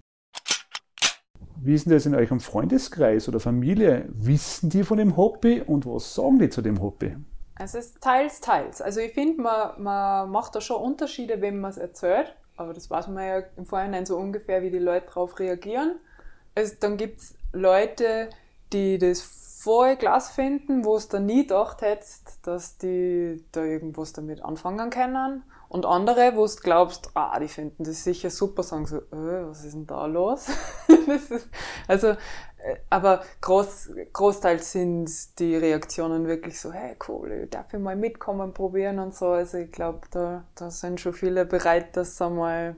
Wie 1.61 1.73
ist 1.73 1.85
denn 1.87 1.93
das 1.93 2.05
in 2.05 2.15
eurem 2.15 2.39
Freundeskreis 2.39 3.27
oder 3.27 3.39
Familie? 3.41 4.05
Wissen 4.13 4.69
die 4.69 4.83
von 4.83 4.97
dem 4.97 5.17
Hobby 5.17 5.61
und 5.65 5.85
was 5.85 6.15
sagen 6.15 6.39
die 6.39 6.49
zu 6.49 6.61
dem 6.61 6.81
Hobby? 6.81 7.15
Es 7.59 7.73
ist 7.73 8.01
teils, 8.01 8.39
teils. 8.39 8.81
Also 8.81 8.99
ich 8.99 9.13
finde, 9.13 9.41
man, 9.41 9.81
man 9.81 10.31
macht 10.31 10.55
da 10.55 10.61
schon 10.61 10.81
Unterschiede, 10.81 11.41
wenn 11.41 11.59
man 11.59 11.71
es 11.71 11.77
erzählt. 11.77 12.35
aber 12.55 12.73
das 12.73 12.89
weiß 12.89 13.07
man 13.07 13.25
ja 13.25 13.43
im 13.55 13.65
Vorhinein 13.65 14.05
so 14.05 14.17
ungefähr, 14.17 14.61
wie 14.61 14.71
die 14.71 14.79
Leute 14.79 15.07
darauf 15.07 15.39
reagieren. 15.39 15.99
Also, 16.55 16.73
dann 16.79 16.97
gibt 16.97 17.21
es 17.21 17.35
Leute, 17.53 18.29
die 18.73 18.97
das 18.97 19.21
voll 19.21 19.95
Glas 19.95 20.29
finden, 20.29 20.85
wo 20.85 20.95
es 20.95 21.07
dann 21.07 21.25
nie 21.25 21.43
gedacht 21.43 21.81
hättest, 21.81 22.39
dass 22.47 22.77
die 22.77 23.43
da 23.51 23.63
irgendwas 23.63 24.13
damit 24.13 24.43
anfangen 24.43 24.89
können. 24.89 25.43
Und 25.69 25.85
andere, 25.85 26.35
wo 26.35 26.47
du 26.47 26.55
glaubst, 26.55 27.11
ah, 27.13 27.37
die 27.39 27.47
finden 27.47 27.83
das 27.83 28.03
sicher 28.03 28.29
super, 28.29 28.63
sagen 28.63 28.85
so, 28.85 28.97
äh, 28.97 29.47
was 29.47 29.65
ist 29.65 29.73
denn 29.73 29.85
da 29.85 30.05
los? 30.05 30.47
ist, 30.87 31.49
also, 31.87 32.15
aber 32.89 33.21
groß, 33.41 33.91
großteils 34.13 34.71
sind 34.71 35.39
die 35.39 35.55
Reaktionen 35.55 36.27
wirklich 36.27 36.59
so, 36.59 36.71
hey 36.71 36.95
cool, 37.07 37.47
darf 37.49 37.73
ich 37.73 37.79
mal 37.79 37.95
mitkommen, 37.95 38.53
probieren 38.53 38.99
und 38.99 39.15
so. 39.15 39.27
Also 39.27 39.57
ich 39.57 39.71
glaube, 39.71 40.01
da, 40.11 40.43
da 40.55 40.69
sind 40.69 40.99
schon 40.99 41.13
viele 41.13 41.45
bereit, 41.45 41.95
dass 41.95 42.17
sie 42.17 42.29
mal 42.29 42.75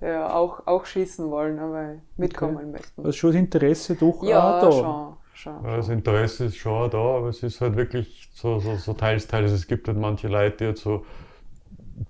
ja, 0.00 0.34
auch, 0.34 0.66
auch 0.66 0.84
schießen 0.84 1.30
wollen, 1.30 1.58
aber 1.58 1.96
mitkommen 2.16 2.56
okay. 2.56 2.66
möchten. 2.66 3.00
Also 3.00 3.12
schon 3.12 3.32
das 3.32 3.40
Interesse 3.40 3.94
doch 3.94 4.22
ja, 4.22 4.60
da. 4.60 4.72
Schon, 4.72 5.16
schon, 5.32 5.64
ja, 5.64 5.76
das 5.76 5.88
Interesse 5.88 6.44
ist 6.46 6.56
schon 6.56 6.90
da, 6.90 6.98
aber 6.98 7.28
es 7.28 7.42
ist 7.42 7.60
halt 7.60 7.76
wirklich 7.76 8.30
so, 8.34 8.58
so, 8.58 8.76
so 8.76 8.92
teils, 8.92 9.26
teils. 9.26 9.50
Es 9.52 9.66
gibt 9.66 9.88
halt 9.88 9.98
manche 9.98 10.28
Leute, 10.28 10.56
die 10.58 10.64
halt 10.66 10.78
so 10.78 11.04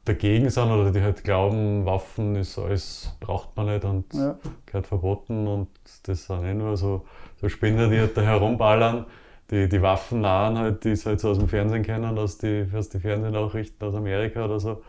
dagegen 0.05 0.51
sind 0.51 0.71
oder 0.71 0.91
die 0.91 1.03
halt 1.03 1.25
glauben, 1.25 1.85
Waffen 1.85 2.37
ist 2.37 2.59
alles, 2.59 3.17
braucht 3.21 3.57
man 3.57 3.67
nicht 3.67 3.85
und 3.85 4.13
ja. 4.15 4.39
gehört 4.67 4.87
verboten 4.87 5.47
und 5.47 5.69
das 6.05 6.27
sind 6.27 6.45
eh 6.45 6.55
nur 6.55 6.77
so, 6.77 7.05
so 7.37 7.49
Spinner, 7.49 7.89
die 7.89 7.99
halt 7.99 8.17
da 8.17 8.23
herumballern. 8.23 9.07
Die, 9.51 9.69
die 9.69 9.83
Waffen 9.83 10.23
nahen 10.23 10.57
halt, 10.57 10.85
die 10.85 10.93
es 10.93 11.05
halt 11.05 11.21
so 11.21 11.29
aus 11.29 11.39
dem 11.39 11.49
Fernsehen 11.49 11.83
kennen, 11.83 12.19
aus 12.19 12.39
die, 12.39 12.67
aus 12.75 12.89
die 12.89 12.99
Fernsehnachrichten 12.99 13.87
aus 13.87 13.95
Amerika 13.95 14.47
oder 14.47 14.59
so. 14.59 14.83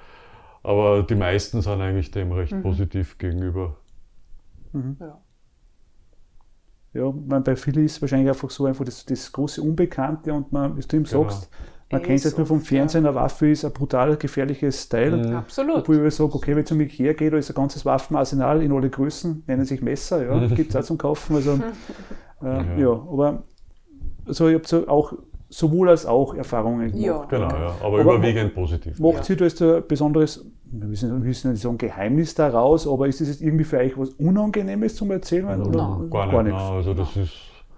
Aber 0.63 1.03
die 1.03 1.15
meisten 1.15 1.61
sind 1.61 1.81
eigentlich 1.81 2.11
dem 2.11 2.31
recht 2.31 2.53
mhm. 2.53 2.63
positiv 2.63 3.17
gegenüber. 3.17 3.75
Mhm. 4.71 4.95
Ja. 4.99 5.21
Ja, 6.93 7.11
man, 7.11 7.43
bei 7.43 7.57
vielen 7.57 7.83
ist 7.83 7.97
es 7.97 8.01
wahrscheinlich 8.01 8.29
einfach 8.29 8.49
so 8.49 8.65
einfach 8.65 8.85
das, 8.85 9.05
das 9.05 9.29
große 9.29 9.61
Unbekannte 9.61 10.33
und 10.33 10.53
man, 10.53 10.77
wie 10.77 10.81
du 10.81 10.95
ihm 10.95 11.03
genau. 11.03 11.23
sagst, 11.23 11.49
man 11.91 12.01
kennt 12.01 12.25
es 12.25 12.37
nur 12.37 12.47
vom 12.47 12.61
Fernsehen, 12.61 13.05
eine 13.05 13.13
Waffe 13.13 13.49
ist 13.49 13.63
ein 13.63 13.71
brutal 13.71 14.17
gefährliches 14.17 14.89
Teil. 14.89 15.17
Mhm. 15.17 15.35
Absolut. 15.35 15.77
Obwohl 15.77 16.05
ich 16.05 16.15
sage, 16.15 16.33
okay, 16.33 16.55
wenn 16.55 16.63
es 16.63 16.71
um 16.71 16.77
mich 16.77 16.97
hergeht, 16.97 17.33
da 17.33 17.37
ist 17.37 17.51
ein 17.51 17.55
ganzes 17.55 17.85
Waffenarsenal 17.85 18.63
in 18.63 18.71
alle 18.71 18.89
Größen, 18.89 19.43
nennen 19.45 19.65
sich 19.65 19.81
Messer, 19.81 20.25
ja, 20.25 20.47
gibt 20.47 20.71
es 20.71 20.75
auch 20.75 20.83
zum 20.83 20.97
Kaufen. 20.97 21.35
Also, 21.35 21.51
äh, 22.41 22.45
ja. 22.45 22.77
ja. 22.77 22.91
aber 22.91 23.43
also 24.25 24.47
ich 24.47 24.55
habe 24.55 24.67
so 24.67 24.87
auch 24.87 25.13
sowohl 25.49 25.89
als 25.89 26.07
auch 26.07 26.33
Erfahrungen 26.33 26.91
gemacht. 26.91 27.05
Ja. 27.05 27.25
Genau, 27.25 27.49
ja. 27.49 27.75
aber, 27.79 27.99
aber 27.99 28.01
überwiegend 28.01 28.55
positiv. 28.55 28.99
Macht 28.99 29.17
ja. 29.17 29.23
Sie 29.23 29.35
da 29.35 29.45
jetzt 29.45 29.61
ein 29.61 29.83
besonderes, 29.87 30.43
wir 30.65 30.87
müssen, 30.87 31.11
wir 31.11 31.19
müssen 31.19 31.51
nicht 31.51 31.61
sagen 31.61 31.77
Geheimnis 31.77 32.33
daraus, 32.33 32.87
aber 32.87 33.07
ist 33.07 33.21
das 33.21 33.27
jetzt 33.27 33.41
irgendwie 33.41 33.63
für 33.63 33.77
euch 33.77 33.95
was 33.97 34.09
Unangenehmes 34.09 34.95
zum 34.95 35.11
Erzählen? 35.11 35.61
Oder? 35.61 35.77
No. 35.77 36.07
Gar, 36.09 36.31
gar 36.31 36.43
nichts. 36.43 36.59
Also 36.59 36.95
das 36.95 37.15
ist 37.15 37.33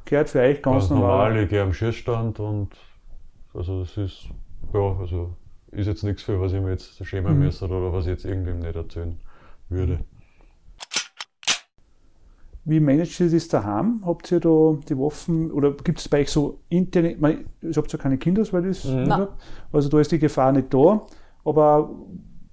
gehört 0.05 0.29
für 0.29 0.39
euch 0.39 0.61
ganz, 0.61 0.75
ganz 0.75 0.89
normal. 0.89 1.29
normal. 1.29 1.43
Ich 1.43 1.49
gehe 1.49 1.61
am 1.61 1.73
Schießstand 1.73 2.39
und 2.39 2.69
also 3.53 3.81
das 3.81 3.97
ist, 3.97 4.29
ja, 4.73 4.97
also 4.99 5.35
ist 5.71 5.87
jetzt 5.87 6.03
nichts 6.03 6.23
für 6.23 6.39
was 6.39 6.53
ich 6.53 6.61
mir 6.61 6.71
jetzt 6.71 7.05
schämen 7.05 7.35
mhm. 7.35 7.45
müsste 7.45 7.65
oder 7.65 7.91
was 7.91 8.05
ich 8.05 8.11
jetzt 8.11 8.25
irgendwem 8.25 8.59
nicht 8.59 8.75
erzählen 8.75 9.19
würde. 9.69 9.99
Wie 12.65 12.81
managt 12.81 13.19
ihr 13.21 13.29
das 13.29 13.47
daheim? 13.47 14.01
Habt 14.05 14.29
ihr 14.31 14.41
da 14.41 14.77
die 14.89 14.97
Waffen 14.97 15.51
oder 15.51 15.71
gibt 15.71 15.99
es 15.99 16.09
bei 16.09 16.21
euch 16.21 16.29
so 16.29 16.59
interne, 16.67 17.15
ich 17.61 17.77
habt 17.77 17.93
ja 17.93 17.97
keine 17.97 18.17
Kinder, 18.17 18.45
weil 18.51 18.63
das 18.63 18.83
mhm. 18.83 19.11
Habt, 19.11 19.41
also 19.71 19.87
da 19.87 19.99
ist 19.99 20.11
die 20.11 20.19
Gefahr 20.19 20.51
nicht 20.51 20.73
da, 20.73 21.05
aber 21.45 21.89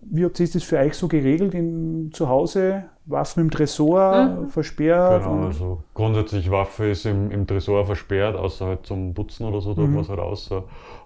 wie 0.02 0.24
habt 0.24 0.38
ihr 0.38 0.48
das 0.48 0.62
für 0.62 0.78
euch 0.78 0.94
so 0.94 1.08
geregelt 1.08 1.54
in, 1.54 2.10
zu 2.12 2.28
Hause? 2.28 2.84
Waffen 3.06 3.44
im 3.44 3.50
Tresor 3.50 4.24
mhm. 4.24 4.48
versperrt? 4.48 5.24
Genau, 5.24 5.44
also 5.46 5.82
grundsätzlich 5.92 6.50
Waffe 6.50 6.86
ist 6.86 7.04
im, 7.04 7.30
im 7.30 7.46
Tresor 7.46 7.84
versperrt, 7.84 8.34
außer 8.34 8.66
halt 8.66 8.86
zum 8.86 9.12
Putzen 9.12 9.44
oder 9.44 9.60
so, 9.60 9.74
tut 9.74 9.90
mhm. 9.90 9.98
es 9.98 10.08
halt 10.08 10.20
aus. 10.20 10.50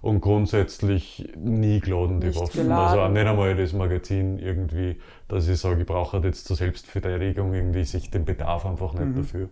Und 0.01 0.21
grundsätzlich 0.21 1.33
nie 1.37 1.81
geladen 1.81 2.21
die 2.21 2.29
nicht 2.29 2.41
Waffen. 2.41 2.63
Geladen. 2.63 2.85
Also 2.85 3.01
auch 3.01 3.09
nicht 3.09 3.27
einmal 3.27 3.57
das 3.57 3.73
Magazin 3.73 4.39
irgendwie, 4.39 5.01
dass 5.27 5.49
ich 5.49 5.59
sage, 5.59 5.81
ich 5.81 5.87
brauche 5.87 6.15
halt 6.15 6.25
jetzt 6.25 6.47
zur 6.47 6.57
Selbstverteidigung 6.57 7.53
irgendwie 7.53 7.85
sich 7.85 8.11
den 8.11 8.25
Bedarf 8.25 8.65
einfach 8.65 8.93
nicht 8.93 9.07
mhm. 9.07 9.17
dafür. 9.17 9.49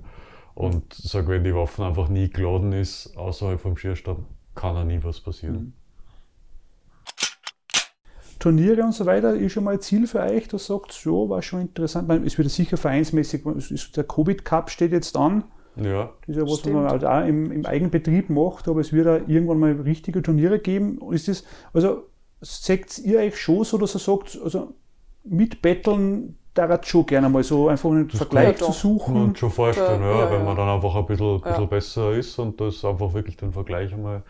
Und 0.54 0.94
sage, 0.94 1.28
wenn 1.28 1.44
die 1.44 1.54
Waffe 1.54 1.85
einfach 1.85 2.09
nie 2.09 2.30
geladen 2.30 2.72
ist, 2.72 3.16
außerhalb 3.16 3.61
vom 3.61 3.76
Schierstand, 3.76 4.20
kann 4.54 4.76
auch 4.76 4.85
nie 4.85 5.00
was 5.02 5.20
passieren. 5.20 5.74
Turniere 8.38 8.83
und 8.83 8.92
so 8.92 9.07
weiter 9.07 9.35
ist 9.35 9.53
schon 9.53 9.64
mal 9.64 9.75
ein 9.75 9.81
Ziel 9.81 10.07
für 10.07 10.20
euch, 10.20 10.49
das 10.49 10.66
sagt, 10.66 10.92
ja, 11.05 11.11
war 11.11 11.42
schon 11.42 11.62
interessant. 11.62 12.09
Meine, 12.09 12.27
es 12.27 12.37
wird 12.37 12.51
sicher 12.51 12.77
vereinsmäßig, 12.77 13.42
der 13.94 14.05
Covid 14.05 14.44
Cup 14.44 14.70
steht 14.70 14.92
jetzt 14.92 15.16
an. 15.16 15.44
Ja. 15.77 16.11
Das 16.27 16.29
ist 16.29 16.37
ja 16.37 16.42
was, 16.42 16.64
was 16.64 16.72
man 16.72 16.88
halt 16.88 17.05
auch 17.05 17.27
im, 17.27 17.53
im, 17.53 17.66
Eigenbetrieb 17.66 18.31
macht, 18.31 18.68
aber 18.68 18.81
es 18.81 18.92
wird 18.92 19.07
auch 19.09 19.29
irgendwann 19.29 19.59
mal 19.59 19.72
richtige 19.72 20.22
Turniere 20.22 20.59
geben. 20.59 20.99
Ist 21.12 21.29
das, 21.29 21.44
also 21.72 22.05
seht 22.40 22.99
ihr 22.99 23.18
euch 23.18 23.37
schon 23.37 23.64
so, 23.64 23.79
dass 23.79 23.94
ihr 23.94 23.99
sagt, 23.99 24.38
also 24.42 24.75
mit 25.25 25.61
Betteln 25.61 26.37
da 26.57 26.68
hat 26.68 26.87
schon 26.87 27.05
gerne 27.05 27.29
mal 27.29 27.42
so 27.42 27.68
einfach 27.68 27.90
einen 27.90 28.09
das 28.09 28.18
Vergleich 28.18 28.57
zu 28.57 28.72
suchen. 28.72 29.14
Man 29.14 29.37
schon 29.37 29.51
vorstellen, 29.51 30.01
ja, 30.01 30.20
ja, 30.20 30.31
wenn 30.31 30.44
man 30.44 30.57
dann 30.57 30.68
einfach 30.68 30.94
ein 30.94 31.07
bisschen, 31.07 31.40
bisschen 31.40 31.68
besser 31.68 32.12
ist 32.12 32.38
und 32.38 32.61
das 32.61 32.85
einfach 32.85 33.12
wirklich 33.12 33.37
den 33.37 33.53
Vergleich 33.53 33.92
einmal 33.92 34.22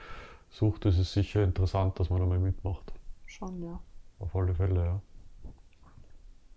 sucht, 0.51 0.85
das 0.85 0.99
ist 0.99 1.13
sicher 1.13 1.45
interessant, 1.45 1.99
dass 2.01 2.11
man 2.11 2.21
da 2.21 2.27
mal 2.27 2.39
mitmacht. 2.39 2.93
Schon, 3.27 3.63
ja. 3.63 3.79
Auf 4.19 4.35
alle 4.35 4.55
Fälle, 4.55 4.85
ja. 4.85 5.01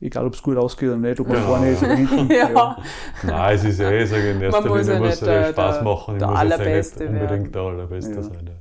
Egal, 0.02 0.26
ob 0.26 0.34
es 0.34 0.42
gut 0.42 0.56
ausgeht 0.56 0.90
oder 0.90 0.98
nicht, 0.98 1.20
ob 1.20 1.28
man 1.28 1.38
genau. 1.38 1.48
vorne 1.50 1.72
ist 1.72 1.84
oder 1.84 1.96
hinten. 1.96 2.32
ja. 2.32 2.50
ja. 2.50 2.78
Nein, 3.24 3.56
es 3.56 3.64
ist 3.66 3.80
eh, 3.82 4.06
sage 4.06 4.32
in 4.32 4.42
erster 4.42 4.64
Linie 4.64 4.94
ja 4.94 5.00
muss 5.00 5.22
es 5.22 5.50
Spaß 5.50 5.84
machen. 5.84 6.20
Der, 6.20 6.28
der 6.30 6.58
muss 6.58 6.66
jetzt 6.66 7.00
nicht 7.00 7.10
unbedingt 7.10 7.54
der 7.54 7.62
Allerbeste 7.62 8.14
ja. 8.14 8.22
sein. 8.22 8.48
Ja. 8.48 8.54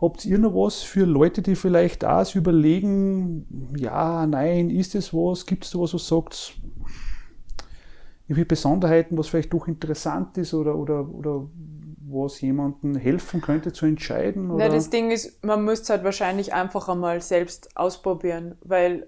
Habt 0.00 0.24
ihr 0.24 0.38
noch 0.38 0.54
was 0.54 0.82
für 0.82 1.04
Leute, 1.04 1.42
die 1.42 1.56
vielleicht 1.56 2.04
auch 2.04 2.24
sich 2.24 2.36
überlegen, 2.36 3.74
ja, 3.76 4.26
nein, 4.26 4.70
ist 4.70 4.94
es 4.94 5.12
was? 5.12 5.46
Gibt 5.46 5.64
es 5.64 5.72
da 5.72 5.80
was, 5.80 5.94
was 5.94 6.06
sagt, 6.06 6.54
irgendwie 8.26 8.44
Besonderheiten, 8.44 9.18
was 9.18 9.28
vielleicht 9.28 9.52
doch 9.52 9.66
interessant 9.66 10.38
ist 10.38 10.54
oder, 10.54 10.76
oder, 10.76 11.08
oder 11.08 11.46
was 12.06 12.40
jemandem 12.40 12.96
helfen 12.96 13.40
könnte 13.40 13.72
zu 13.72 13.86
entscheiden? 13.86 14.50
Oder? 14.50 14.66
Ja, 14.66 14.70
das 14.70 14.90
Ding 14.90 15.10
ist, 15.10 15.44
man 15.44 15.64
müsste 15.64 15.84
es 15.84 15.90
halt 15.90 16.04
wahrscheinlich 16.04 16.52
einfach 16.52 16.88
einmal 16.88 17.20
selbst 17.20 17.76
ausprobieren, 17.76 18.56
weil 18.62 19.06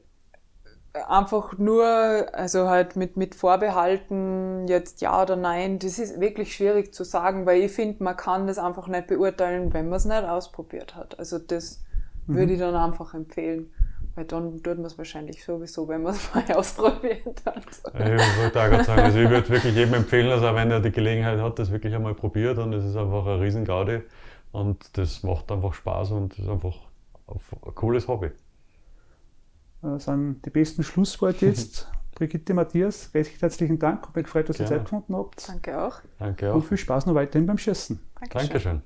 einfach 1.09 1.59
nur, 1.59 1.85
also 2.32 2.68
halt 2.68 2.96
mit, 2.96 3.16
mit 3.16 3.35
Vorbehalten, 3.35 4.66
jetzt 4.68 5.00
ja 5.00 5.22
oder 5.22 5.37
nein, 5.37 5.78
das 5.78 5.98
ist 5.98 6.20
wirklich 6.20 6.54
schwierig 6.54 6.94
zu 6.94 7.04
sagen, 7.04 7.46
weil 7.46 7.62
ich 7.62 7.72
finde, 7.72 8.02
man 8.02 8.16
kann 8.16 8.46
das 8.46 8.59
einfach 8.59 8.88
nicht 8.88 9.06
beurteilen, 9.06 9.72
wenn 9.72 9.88
man 9.88 9.96
es 9.96 10.04
nicht 10.04 10.24
ausprobiert 10.24 10.94
hat. 10.94 11.18
Also 11.18 11.38
das 11.38 11.85
mhm. 12.26 12.37
würde 12.37 12.52
ich 12.54 12.59
dann 12.59 12.74
einfach 12.74 13.14
empfehlen. 13.14 13.70
Weil 14.16 14.24
dann 14.24 14.62
tut 14.62 14.79
man 14.79 14.87
es 14.87 14.96
wahrscheinlich 14.96 15.44
sowieso, 15.44 15.87
wenn 15.88 16.02
man 16.02 16.14
es 16.14 16.31
mal 16.35 16.57
ausprobiert 16.57 17.42
hat. 17.44 17.64
Ich 17.66 17.94
wollte 17.94 18.61
auch 18.61 18.70
gerade 18.70 18.85
sagen, 18.85 19.02
also 19.02 19.18
ich 19.18 19.29
würde 19.29 19.48
wirklich 19.50 19.74
jedem 19.74 19.94
empfehlen, 19.94 20.31
also 20.33 20.55
wenn 20.55 20.70
er 20.70 20.81
die 20.81 20.90
Gelegenheit 20.90 21.38
hat, 21.38 21.59
das 21.59 21.70
wirklich 21.70 21.94
einmal 21.94 22.14
probiert 22.14 22.59
und 22.59 22.72
es 22.72 22.85
ist 22.85 22.96
einfach 22.96 23.26
ein 23.26 23.40
Riesengaudi 23.40 24.00
und 24.52 24.96
das 24.96 25.22
macht 25.22 25.52
einfach 25.52 25.74
Spaß 25.74 26.12
und 26.12 26.38
ist 26.38 26.48
einfach 26.48 26.76
ein 27.29 27.74
cooles 27.74 28.09
Hobby. 28.09 28.31
Das 29.83 30.05
sind 30.07 30.40
die 30.44 30.50
besten 30.50 30.83
Schlussworte 30.83 31.46
jetzt. 31.46 31.88
Brigitte, 32.14 32.55
Matthias, 32.55 33.11
recht 33.12 33.42
herzlichen 33.42 33.79
Dank. 33.79 34.07
Ich 34.09 34.14
mich 34.16 34.24
gefreut, 34.24 34.48
dass 34.48 34.59
ihr 34.59 34.64
Zeit 34.64 34.85
gefunden 34.85 35.14
habt. 35.14 35.46
Danke 35.46 35.79
auch. 35.79 36.00
Danke 36.18 36.50
auch. 36.50 36.55
Und 36.57 36.64
viel 36.64 36.79
Spaß 36.79 37.05
noch 37.05 37.14
weiterhin 37.14 37.46
beim 37.46 37.59
Schießen. 37.59 38.00
Dankeschön. 38.18 38.48
Dankeschön. 38.48 38.83